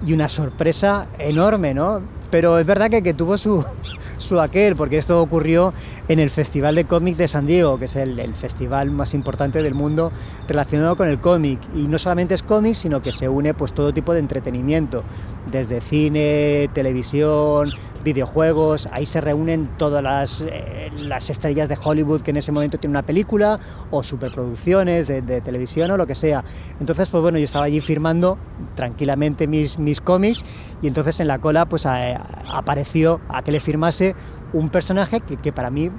y 0.05 0.13
una 0.13 0.29
sorpresa 0.29 1.07
enorme, 1.17 1.73
¿no? 1.73 2.01
Pero 2.29 2.59
es 2.59 2.65
verdad 2.67 2.91
que, 2.91 3.01
que 3.01 3.15
tuvo 3.15 3.39
su, 3.39 3.65
su 4.19 4.39
aquel, 4.39 4.75
porque 4.75 4.99
esto 4.99 5.19
ocurrió 5.19 5.73
en 6.07 6.19
el 6.19 6.29
Festival 6.29 6.75
de 6.75 6.85
Cómic 6.85 7.17
de 7.17 7.27
San 7.27 7.47
Diego, 7.47 7.79
que 7.79 7.85
es 7.85 7.95
el, 7.95 8.19
el, 8.19 8.35
festival 8.35 8.91
más 8.91 9.15
importante 9.15 9.63
del 9.63 9.73
mundo 9.73 10.11
relacionado 10.47 10.95
con 10.95 11.07
el 11.07 11.19
cómic. 11.19 11.59
Y 11.75 11.87
no 11.87 11.97
solamente 11.97 12.35
es 12.35 12.43
cómic, 12.43 12.75
sino 12.75 13.01
que 13.01 13.13
se 13.13 13.27
une 13.27 13.55
pues 13.55 13.73
todo 13.73 13.91
tipo 13.91 14.13
de 14.13 14.19
entretenimiento, 14.19 15.03
desde 15.51 15.81
cine, 15.81 16.69
televisión, 16.73 17.71
videojuegos, 18.03 18.87
ahí 18.91 19.05
se 19.05 19.21
reúnen 19.21 19.67
todas 19.77 20.03
las, 20.03 20.41
eh, 20.41 20.89
las, 20.93 21.29
estrellas 21.29 21.69
de 21.69 21.77
Hollywood 21.81 22.21
que 22.21 22.31
en 22.31 22.37
ese 22.37 22.51
momento 22.51 22.77
tienen 22.77 22.91
una 22.91 23.05
película 23.05 23.59
o 23.89 24.03
superproducciones 24.03 25.07
de, 25.07 25.41
televisión 25.41 25.91
o 25.91 25.97
lo 25.97 26.07
que 26.07 26.15
sea. 26.15 26.43
Entonces, 26.79 27.09
pues 27.09 27.21
bueno, 27.21 27.37
yo 27.37 27.45
estaba 27.45 27.65
allí 27.65 27.81
firmando 27.81 28.37
tranquilamente 28.75 29.47
mis, 29.47 29.79
mis 29.79 30.01
cómics 30.01 30.43
y 30.81 30.87
entonces 30.87 31.19
en 31.19 31.27
la 31.27 31.39
cola 31.39 31.65
pues 31.65 31.85
a, 31.85 32.17
apareció 32.51 33.21
a 33.29 33.43
que 33.43 33.51
le 33.51 33.59
firmase 33.59 34.15
un 34.53 34.69
personaje 34.69 35.21
que, 35.21 35.37
que 35.37 35.53
para 35.53 35.69
mí 35.69 35.89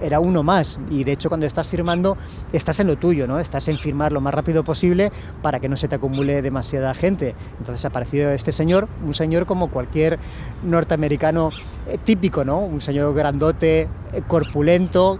era 0.00 0.20
uno 0.20 0.42
más 0.42 0.78
y 0.90 1.04
de 1.04 1.12
hecho 1.12 1.28
cuando 1.28 1.46
estás 1.46 1.66
firmando 1.66 2.16
estás 2.52 2.80
en 2.80 2.86
lo 2.86 2.96
tuyo, 2.96 3.26
¿no? 3.26 3.38
Estás 3.38 3.68
en 3.68 3.78
firmar 3.78 4.12
lo 4.12 4.20
más 4.20 4.34
rápido 4.34 4.64
posible 4.64 5.12
para 5.42 5.60
que 5.60 5.68
no 5.68 5.76
se 5.76 5.88
te 5.88 5.96
acumule 5.96 6.42
demasiada 6.42 6.94
gente. 6.94 7.34
Entonces 7.58 7.84
apareció 7.84 8.30
este 8.30 8.52
señor, 8.52 8.88
un 9.04 9.14
señor 9.14 9.46
como 9.46 9.70
cualquier 9.70 10.18
norteamericano 10.62 11.50
eh, 11.86 11.98
típico, 12.02 12.44
¿no? 12.44 12.60
Un 12.60 12.80
señor 12.80 13.14
grandote, 13.14 13.82
eh, 13.82 13.88
corpulento. 14.26 15.18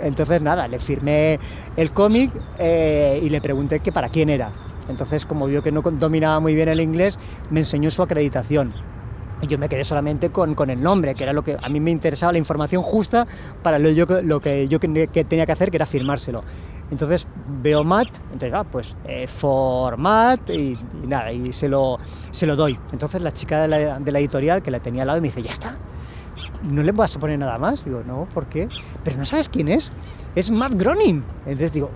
Entonces 0.00 0.40
nada, 0.40 0.68
le 0.68 0.78
firmé 0.78 1.38
el 1.76 1.90
cómic 1.92 2.30
eh, 2.58 3.20
y 3.22 3.28
le 3.28 3.40
pregunté 3.40 3.80
que 3.80 3.92
para 3.92 4.08
quién 4.08 4.30
era. 4.30 4.52
Entonces 4.88 5.24
como 5.24 5.46
vio 5.46 5.62
que 5.62 5.72
no 5.72 5.82
dominaba 5.82 6.40
muy 6.40 6.54
bien 6.54 6.68
el 6.68 6.80
inglés, 6.80 7.18
me 7.50 7.60
enseñó 7.60 7.90
su 7.90 8.02
acreditación 8.02 8.72
yo 9.46 9.58
me 9.58 9.68
quedé 9.68 9.84
solamente 9.84 10.30
con, 10.30 10.54
con, 10.54 10.70
el 10.70 10.82
nombre, 10.82 11.14
que 11.14 11.22
era 11.22 11.32
lo 11.32 11.42
que 11.44 11.56
a 11.60 11.68
mí 11.68 11.80
me 11.80 11.90
interesaba, 11.90 12.32
la 12.32 12.38
información 12.38 12.82
justa 12.82 13.26
para 13.62 13.78
lo, 13.78 13.90
yo, 13.90 14.06
lo 14.22 14.40
que 14.40 14.68
yo 14.68 14.80
que 14.80 14.88
tenía 15.24 15.46
que 15.46 15.52
hacer, 15.52 15.70
que 15.70 15.76
era 15.76 15.86
firmárselo. 15.86 16.42
Entonces 16.90 17.26
veo 17.62 17.84
Matt, 17.84 18.08
entonces, 18.32 18.52
ah, 18.54 18.64
pues 18.64 18.96
eh, 19.04 19.26
for 19.26 19.98
Matt 19.98 20.50
y, 20.50 20.78
y, 21.02 21.06
nada, 21.06 21.30
y 21.32 21.52
se 21.52 21.68
lo, 21.68 21.98
se 22.30 22.46
lo 22.46 22.56
doy. 22.56 22.78
Entonces 22.92 23.20
la 23.20 23.32
chica 23.32 23.62
de 23.62 23.68
la, 23.68 23.98
de 23.98 24.12
la 24.12 24.18
editorial 24.18 24.62
que 24.62 24.70
la 24.70 24.80
tenía 24.80 25.02
al 25.02 25.08
lado 25.08 25.20
me 25.20 25.28
dice, 25.28 25.42
ya 25.42 25.50
está, 25.50 25.76
no 26.62 26.82
le 26.82 26.92
vas 26.92 27.14
a 27.16 27.20
poner 27.20 27.38
nada 27.38 27.58
más. 27.58 27.84
Digo, 27.84 28.02
no, 28.06 28.26
¿por 28.32 28.46
qué? 28.46 28.68
Pero 29.04 29.18
no 29.18 29.26
sabes 29.26 29.48
quién 29.48 29.68
es, 29.68 29.92
es 30.34 30.50
Matt 30.50 30.74
Groening. 30.74 31.22
Entonces 31.44 31.72
digo, 31.72 31.90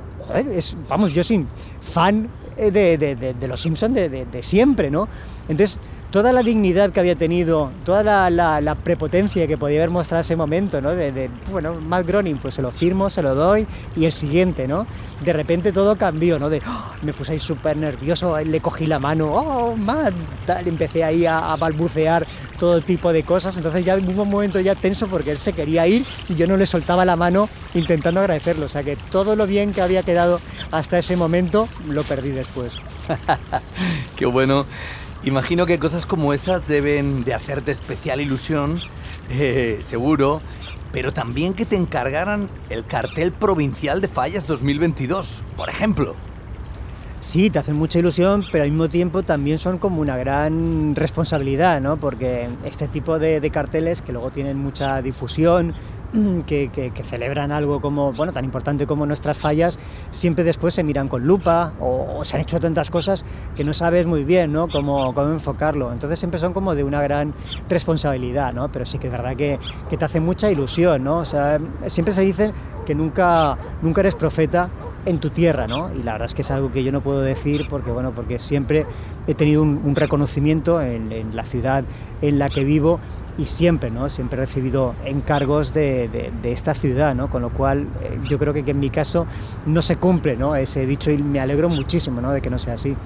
es, 0.50 0.76
vamos, 0.88 1.12
yo 1.12 1.24
soy 1.24 1.46
fan 1.82 2.30
eh, 2.56 2.70
de, 2.70 3.48
los 3.48 3.60
Simpsons 3.60 3.94
de, 3.94 4.08
de, 4.08 4.42
siempre, 4.42 4.90
¿no? 4.90 5.08
Entonces, 5.48 5.78
toda 6.12 6.32
la 6.34 6.42
dignidad 6.42 6.92
que 6.92 7.00
había 7.00 7.16
tenido, 7.16 7.72
toda 7.84 8.30
la, 8.30 8.76
prepotencia 8.84 9.46
que 9.46 9.56
podía 9.56 9.78
haber 9.78 9.90
mostrado 9.90 10.20
ese 10.20 10.36
momento, 10.36 10.80
¿no? 10.82 10.90
De, 10.90 11.30
bueno, 11.50 11.74
Matt 11.80 12.06
Groening, 12.06 12.36
pues 12.36 12.54
se 12.54 12.62
lo 12.62 12.70
firmo, 12.70 13.08
se 13.08 13.22
lo 13.22 13.34
doy 13.34 13.66
y 13.96 14.04
el 14.04 14.12
siguiente, 14.12 14.68
¿no? 14.68 14.86
De 15.24 15.32
repente 15.32 15.72
todo 15.72 15.96
cambió, 15.96 16.38
¿no? 16.38 16.50
De, 16.50 16.60
oh, 16.66 16.92
me 17.02 17.14
puse 17.14 17.32
ahí 17.32 17.40
súper 17.40 17.76
nervioso, 17.78 18.38
le 18.38 18.60
cogí 18.60 18.86
la 18.86 18.98
mano, 18.98 19.32
oh, 19.32 19.74
Matt, 19.74 20.12
tal, 20.46 20.68
empecé 20.68 21.02
ahí 21.02 21.24
a, 21.24 21.56
balbucear 21.56 22.26
todo 22.58 22.80
tipo 22.80 23.12
de 23.12 23.22
cosas, 23.22 23.56
entonces 23.56 23.84
ya 23.84 23.96
hubo 23.96 24.22
un 24.22 24.30
momento 24.30 24.60
ya 24.60 24.74
tenso 24.74 25.06
porque 25.08 25.30
él 25.30 25.38
se 25.38 25.52
quería 25.52 25.86
ir 25.86 26.04
y 26.28 26.34
yo 26.34 26.46
no 26.46 26.56
le 26.56 26.66
soltaba 26.66 27.04
la 27.04 27.16
mano 27.16 27.48
intentando 27.74 28.20
agradecerlo, 28.20 28.66
o 28.66 28.68
sea 28.68 28.82
que 28.82 28.96
todo 29.10 29.34
lo 29.34 29.46
bien 29.46 29.72
que 29.72 29.80
había 29.80 30.02
quedado 30.02 30.40
hasta 30.70 30.98
ese 30.98 31.16
momento 31.16 31.68
lo 31.88 32.02
perdí 32.02 32.30
después. 32.30 32.78
Qué 34.16 34.26
bueno. 34.26 34.66
Imagino 35.24 35.66
que 35.66 35.78
cosas 35.78 36.04
como 36.04 36.32
esas 36.32 36.66
deben 36.66 37.22
de 37.24 37.32
hacerte 37.32 37.70
especial 37.70 38.20
ilusión, 38.20 38.80
eh, 39.30 39.78
seguro, 39.80 40.42
pero 40.92 41.12
también 41.12 41.54
que 41.54 41.64
te 41.64 41.76
encargaran 41.76 42.50
el 42.70 42.84
cartel 42.84 43.32
provincial 43.32 44.00
de 44.00 44.08
Fallas 44.08 44.46
2022, 44.46 45.44
por 45.56 45.68
ejemplo. 45.68 46.16
Sí, 47.20 47.50
te 47.50 47.60
hacen 47.60 47.76
mucha 47.76 48.00
ilusión, 48.00 48.44
pero 48.50 48.64
al 48.64 48.70
mismo 48.70 48.88
tiempo 48.88 49.22
también 49.22 49.60
son 49.60 49.78
como 49.78 50.00
una 50.00 50.16
gran 50.16 50.96
responsabilidad, 50.96 51.80
¿no? 51.80 51.96
Porque 51.96 52.48
este 52.64 52.88
tipo 52.88 53.20
de, 53.20 53.38
de 53.38 53.50
carteles 53.50 54.02
que 54.02 54.10
luego 54.10 54.32
tienen 54.32 54.58
mucha 54.58 55.00
difusión, 55.02 55.72
que, 56.46 56.92
celebran 57.04 57.52
algo 57.52 57.80
como, 57.80 58.12
bueno, 58.12 58.32
tan 58.32 58.44
importante 58.44 58.86
como 58.86 59.06
nuestras 59.06 59.36
fallas, 59.36 59.78
siempre 60.10 60.44
después 60.44 60.74
se 60.74 60.84
miran 60.84 61.08
con 61.08 61.24
lupa 61.24 61.72
o, 61.80 62.24
se 62.24 62.36
han 62.36 62.42
hecho 62.42 62.60
tantas 62.60 62.90
cosas 62.90 63.24
que 63.56 63.64
no 63.64 63.74
sabes 63.74 64.06
muy 64.06 64.24
bien 64.24 64.52
¿no? 64.52 64.68
cómo, 64.68 65.14
cómo, 65.14 65.32
enfocarlo. 65.32 65.92
Entonces 65.92 66.18
siempre 66.18 66.38
son 66.38 66.52
como 66.52 66.74
de 66.74 66.84
una 66.84 67.02
gran 67.02 67.34
responsabilidad, 67.68 68.52
¿no? 68.52 68.70
Pero 68.70 68.86
sí 68.86 68.98
que 68.98 69.08
es 69.08 69.12
verdad 69.12 69.36
que, 69.36 69.58
que 69.90 69.96
te 69.96 70.04
hace 70.04 70.20
mucha 70.20 70.50
ilusión, 70.50 71.04
¿no? 71.04 71.18
O 71.18 71.24
sea, 71.24 71.58
siempre 71.86 72.14
se 72.14 72.22
dice 72.22 72.52
que 72.86 72.94
nunca, 72.94 73.56
nunca 73.80 74.00
eres 74.00 74.14
profeta 74.14 74.70
en 75.04 75.18
tu 75.18 75.30
tierra, 75.30 75.66
¿no? 75.66 75.92
Y 75.94 76.02
la 76.02 76.12
verdad 76.12 76.26
es 76.26 76.34
que 76.34 76.42
es 76.42 76.50
algo 76.50 76.70
que 76.70 76.84
yo 76.84 76.92
no 76.92 77.00
puedo 77.00 77.20
decir 77.20 77.66
porque, 77.68 77.90
bueno, 77.90 78.12
porque 78.12 78.38
siempre 78.38 78.86
he 79.26 79.34
tenido 79.34 79.62
un, 79.62 79.94
reconocimiento 79.94 80.80
en, 80.80 81.34
la 81.34 81.44
ciudad 81.44 81.84
en 82.20 82.38
la 82.38 82.48
que 82.48 82.64
vivo 82.64 83.00
y 83.38 83.46
siempre, 83.46 83.90
¿no? 83.90 84.08
Siempre 84.10 84.38
he 84.38 84.40
recibido 84.40 84.94
encargos 85.04 85.72
de, 85.72 86.30
esta 86.44 86.74
ciudad, 86.74 87.14
¿no? 87.14 87.30
Con 87.30 87.42
lo 87.42 87.50
cual 87.50 87.88
eh, 88.02 88.18
yo 88.28 88.38
creo 88.38 88.52
que, 88.52 88.64
que, 88.64 88.72
en 88.72 88.80
mi 88.80 88.90
caso 88.90 89.26
no 89.66 89.82
se 89.82 89.96
cumple, 89.96 90.36
¿no? 90.36 90.54
Ese 90.54 90.86
dicho 90.86 91.10
y 91.10 91.18
me 91.18 91.40
alegro 91.40 91.68
muchísimo, 91.68 92.20
¿no? 92.20 92.30
De 92.32 92.40
que 92.40 92.50
no 92.50 92.58
sea 92.58 92.74
así. 92.74 92.96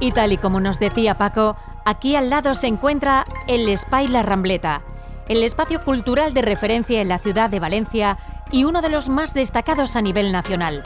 Y 0.00 0.12
tal 0.12 0.32
y 0.32 0.38
como 0.38 0.60
nos 0.60 0.80
decía 0.80 1.18
Paco, 1.18 1.56
aquí 1.84 2.16
al 2.16 2.30
lado 2.30 2.54
se 2.54 2.66
encuentra 2.66 3.26
el 3.46 3.76
Spy 3.76 4.08
La 4.08 4.22
Rambleta, 4.22 4.82
el 5.28 5.42
espacio 5.42 5.84
cultural 5.84 6.32
de 6.32 6.40
referencia 6.40 7.02
en 7.02 7.08
la 7.08 7.18
ciudad 7.18 7.50
de 7.50 7.60
Valencia 7.60 8.18
y 8.50 8.64
uno 8.64 8.80
de 8.80 8.88
los 8.88 9.10
más 9.10 9.34
destacados 9.34 9.96
a 9.96 10.02
nivel 10.02 10.32
nacional. 10.32 10.82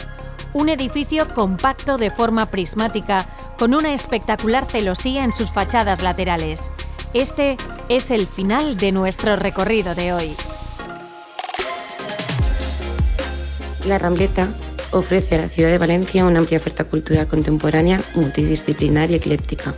Un 0.53 0.69
edificio 0.69 1.33
compacto 1.33 1.97
de 1.97 2.11
forma 2.11 2.47
prismática, 2.47 3.27
con 3.57 3.73
una 3.73 3.95
espectacular 3.95 4.67
celosía 4.67 5.23
en 5.23 5.33
sus 5.33 5.51
fachadas 5.53 6.03
laterales. 6.03 6.73
Este 7.13 7.57
es 7.89 8.11
el 8.11 8.27
final 8.27 8.77
de 8.77 8.91
nuestro 8.91 9.37
recorrido 9.37 9.95
de 9.95 10.13
hoy. 10.13 10.37
La 13.87 13.99
Rambleta 13.99 14.49
ofrece 14.95 15.35
a 15.35 15.39
la 15.39 15.49
ciudad 15.49 15.71
de 15.71 15.79
Valencia 15.79 16.25
una 16.25 16.39
amplia 16.39 16.59
oferta 16.59 16.85
cultural 16.85 17.27
contemporánea, 17.27 18.01
multidisciplinar 18.15 19.11
y 19.11 19.17
ecléptica, 19.17 19.75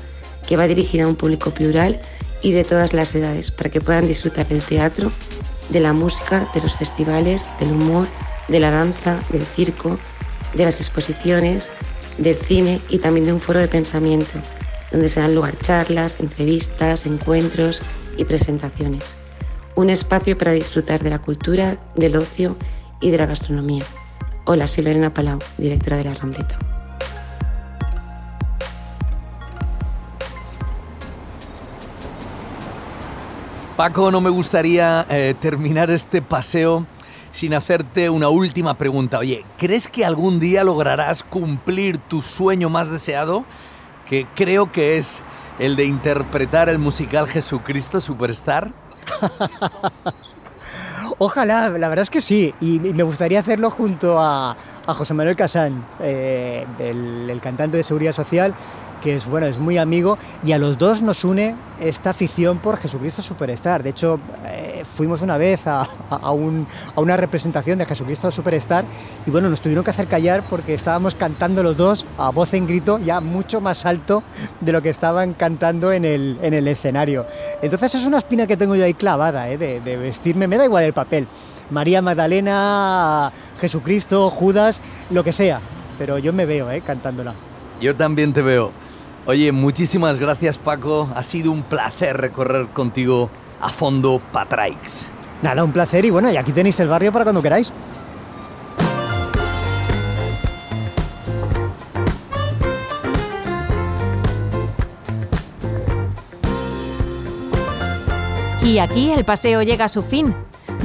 que 0.46 0.56
va 0.56 0.66
dirigida 0.66 1.04
a 1.04 1.08
un 1.08 1.16
público 1.16 1.50
plural 1.50 1.98
y 2.42 2.52
de 2.52 2.64
todas 2.64 2.92
las 2.92 3.14
edades, 3.14 3.50
para 3.50 3.70
que 3.70 3.80
puedan 3.80 4.06
disfrutar 4.06 4.46
del 4.46 4.62
teatro, 4.62 5.10
de 5.70 5.80
la 5.80 5.92
música, 5.92 6.48
de 6.54 6.60
los 6.60 6.76
festivales, 6.76 7.48
del 7.58 7.72
humor, 7.72 8.06
de 8.48 8.60
la 8.60 8.70
danza, 8.70 9.18
del 9.30 9.42
circo, 9.42 9.98
de 10.54 10.64
las 10.64 10.80
exposiciones, 10.80 11.70
del 12.18 12.36
cine 12.36 12.80
y 12.88 12.98
también 12.98 13.26
de 13.26 13.32
un 13.32 13.40
foro 13.40 13.60
de 13.60 13.68
pensamiento, 13.68 14.38
donde 14.92 15.08
se 15.08 15.20
dan 15.20 15.34
lugar 15.34 15.58
charlas, 15.58 16.16
entrevistas, 16.20 17.06
encuentros 17.06 17.80
y 18.16 18.24
presentaciones. 18.24 19.16
Un 19.74 19.90
espacio 19.90 20.38
para 20.38 20.52
disfrutar 20.52 21.02
de 21.02 21.10
la 21.10 21.18
cultura, 21.18 21.78
del 21.96 22.16
ocio 22.16 22.56
y 23.00 23.10
de 23.10 23.18
la 23.18 23.26
gastronomía. 23.26 23.84
Hola, 24.48 24.68
soy 24.68 24.84
Lorena 24.84 25.12
Palau, 25.12 25.40
directora 25.58 25.96
de 25.96 26.04
La 26.04 26.14
Rambleta. 26.14 26.56
Paco, 33.76 34.12
no 34.12 34.20
me 34.20 34.30
gustaría 34.30 35.04
eh, 35.10 35.34
terminar 35.40 35.90
este 35.90 36.22
paseo 36.22 36.86
sin 37.32 37.54
hacerte 37.54 38.08
una 38.08 38.28
última 38.28 38.78
pregunta. 38.78 39.18
Oye, 39.18 39.44
¿crees 39.58 39.88
que 39.88 40.04
algún 40.04 40.38
día 40.38 40.62
lograrás 40.62 41.24
cumplir 41.24 41.98
tu 41.98 42.22
sueño 42.22 42.68
más 42.68 42.88
deseado? 42.88 43.44
Que 44.08 44.28
creo 44.36 44.70
que 44.70 44.96
es 44.96 45.24
el 45.58 45.74
de 45.74 45.86
interpretar 45.86 46.68
el 46.68 46.78
musical 46.78 47.26
Jesucristo 47.26 48.00
Superstar. 48.00 48.72
Ojalá, 51.18 51.70
la 51.70 51.88
verdad 51.88 52.02
es 52.02 52.10
que 52.10 52.20
sí, 52.20 52.54
y, 52.60 52.78
me 52.78 53.02
gustaría 53.02 53.40
hacerlo 53.40 53.70
junto 53.70 54.18
a, 54.20 54.54
José 54.86 55.14
Manuel 55.14 55.34
Casán, 55.34 55.86
eh, 56.00 56.66
el, 56.78 57.40
cantante 57.40 57.78
de 57.78 57.82
Seguridad 57.82 58.12
Social, 58.12 58.54
que 59.02 59.14
es 59.14 59.26
bueno, 59.26 59.46
es 59.46 59.58
muy 59.58 59.78
amigo 59.78 60.18
y 60.44 60.52
a 60.52 60.58
los 60.58 60.78
dos 60.78 61.00
nos 61.00 61.24
une 61.24 61.56
esta 61.80 62.10
afición 62.10 62.58
por 62.58 62.76
Jesucristo 62.76 63.22
Superstar. 63.22 63.82
De 63.82 63.90
hecho, 63.90 64.20
eh, 64.44 64.65
fuimos 64.96 65.20
una 65.20 65.36
vez 65.36 65.66
a, 65.66 65.86
una 66.30 67.16
representación 67.16 67.78
de 67.78 67.84
Jesucristo 67.84 68.32
Superstar 68.32 68.84
y 69.26 69.30
bueno, 69.30 69.50
nos 69.50 69.60
tuvieron 69.60 69.84
que 69.84 69.90
hacer 69.90 70.06
callar 70.06 70.42
porque 70.48 70.72
estábamos 70.72 71.14
cantando 71.14 71.62
los 71.62 71.76
dos 71.76 72.06
a 72.16 72.30
voz 72.30 72.54
en 72.54 72.66
grito 72.66 72.98
ya 72.98 73.20
mucho 73.20 73.60
más 73.60 73.84
alto 73.84 74.22
de 74.60 74.72
lo 74.72 74.80
que 74.80 74.88
estaban 74.88 75.34
cantando 75.34 75.92
en 75.92 76.04
el, 76.04 76.38
en 76.40 76.54
el 76.54 76.66
escenario. 76.66 77.26
Entonces 77.60 77.94
es 77.94 78.04
una 78.04 78.18
espina 78.18 78.46
que 78.46 78.56
tengo 78.56 78.74
yo 78.74 78.84
ahí 78.84 78.94
clavada, 78.94 79.50
eh, 79.50 79.58
de, 79.58 79.80
de 79.80 79.96
vestirme, 79.98 80.48
me 80.48 80.56
da 80.56 80.64
igual 80.64 80.84
el 80.84 80.94
papel. 80.94 81.28
María 81.68 82.00
Magdalena, 82.00 83.32
Jesucristo, 83.60 84.30
Judas, 84.30 84.80
lo 85.10 85.22
que 85.22 85.32
sea. 85.32 85.60
Pero 85.98 86.18
yo 86.18 86.32
me 86.32 86.46
veo 86.46 86.70
eh, 86.70 86.80
cantándola. 86.80 87.34
Yo 87.80 87.94
también 87.94 88.32
te 88.32 88.40
veo. 88.40 88.72
Oye, 89.26 89.50
muchísimas 89.50 90.18
gracias 90.18 90.56
Paco, 90.56 91.10
ha 91.14 91.22
sido 91.24 91.50
un 91.50 91.64
placer 91.64 92.16
recorrer 92.16 92.68
contigo 92.68 93.28
a 93.60 93.68
fondo 93.68 94.20
Patraix. 94.32 95.12
Nada, 95.42 95.64
un 95.64 95.72
placer 95.72 96.04
y 96.04 96.10
bueno, 96.10 96.30
y 96.30 96.36
aquí 96.36 96.52
tenéis 96.52 96.80
el 96.80 96.88
barrio 96.88 97.12
para 97.12 97.24
cuando 97.24 97.42
queráis. 97.42 97.72
Y 108.62 108.78
aquí 108.78 109.12
el 109.12 109.24
paseo 109.24 109.62
llega 109.62 109.84
a 109.84 109.88
su 109.88 110.02
fin. 110.02 110.34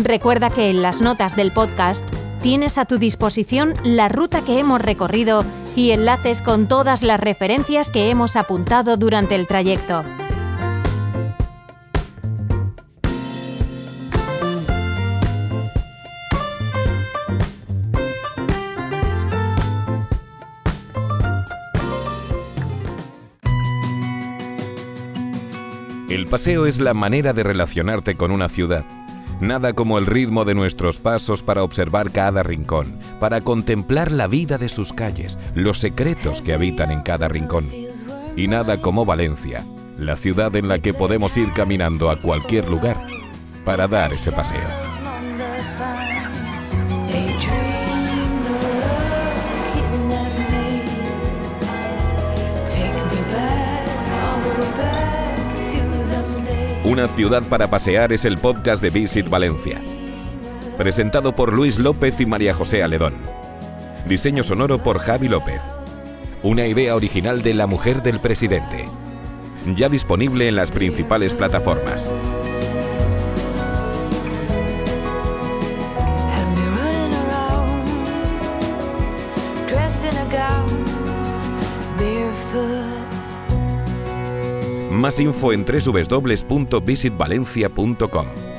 Recuerda 0.03 0.51
que 0.51 0.69
en 0.69 0.81
las 0.81 1.01
notas 1.01 1.36
del 1.36 1.51
podcast 1.51 2.05
tienes 2.41 2.77
a 2.77 2.86
tu 2.86 2.99
disposición 2.99 3.73
la 3.84 4.07
ruta 4.07 4.41
que 4.41 4.60
hemos 4.60 4.81
recorrido 4.81 5.43
y 5.75 5.91
enlaces 5.91 6.41
con 6.41 6.67
todas 6.67 7.01
las 7.01 7.19
referencias 7.19 7.89
que 7.89 8.10
hemos 8.10 8.36
apuntado 8.36 8.97
durante 8.97 9.36
el 9.36 9.47
trayecto. 9.47 10.03
Paseo 26.31 26.65
es 26.65 26.79
la 26.79 26.95
manera 26.95 27.33
de 27.33 27.43
relacionarte 27.43 28.15
con 28.15 28.31
una 28.31 28.49
ciudad 28.49 28.83
Nada 29.41 29.73
como 29.73 29.97
el 29.97 30.05
ritmo 30.05 30.45
de 30.45 30.53
nuestros 30.53 30.99
pasos 30.99 31.41
para 31.41 31.63
observar 31.63 32.11
cada 32.11 32.43
rincón, 32.43 32.99
para 33.19 33.41
contemplar 33.41 34.11
la 34.11 34.27
vida 34.27 34.59
de 34.59 34.69
sus 34.69 34.93
calles, 34.93 35.39
los 35.55 35.79
secretos 35.79 36.43
que 36.43 36.53
habitan 36.53 36.91
en 36.91 37.01
cada 37.01 37.27
rincón. 37.27 37.67
Y 38.35 38.47
nada 38.47 38.79
como 38.81 39.03
Valencia, 39.03 39.65
la 39.97 40.15
ciudad 40.15 40.55
en 40.55 40.67
la 40.67 40.77
que 40.77 40.93
podemos 40.93 41.35
ir 41.37 41.53
caminando 41.53 42.11
a 42.11 42.21
cualquier 42.21 42.69
lugar 42.69 43.03
para 43.65 43.87
dar 43.87 44.13
ese 44.13 44.31
paseo. 44.31 45.00
Una 56.91 57.08
ciudad 57.08 57.41
para 57.43 57.69
pasear 57.69 58.12
es 58.12 58.25
el 58.25 58.38
podcast 58.38 58.84
de 58.84 58.89
Visit 58.89 59.30
Valencia. 59.30 59.82
Presentado 60.77 61.34
por 61.34 61.54
Luis 61.54 61.80
López 61.80 62.19
y 62.19 62.25
María 62.25 62.54
José 62.54 62.84
Aledón. 62.84 63.13
Diseño 64.10 64.43
sonoro 64.43 64.84
por 64.84 64.99
Javi 64.99 65.30
López. 65.30 65.71
Una 66.43 66.67
idea 66.67 66.93
original 66.93 67.43
de 67.43 67.54
la 67.54 67.65
mujer 67.65 68.04
del 68.04 68.19
presidente. 68.19 68.84
Ya 69.73 69.88
disponible 69.88 70.49
en 70.49 70.56
las 70.56 70.73
principales 70.73 71.34
plataformas. 71.34 72.10
Más 85.01 85.19
info 85.19 85.51
en 85.51 85.65
www.visitvalencia.com. 85.65 88.50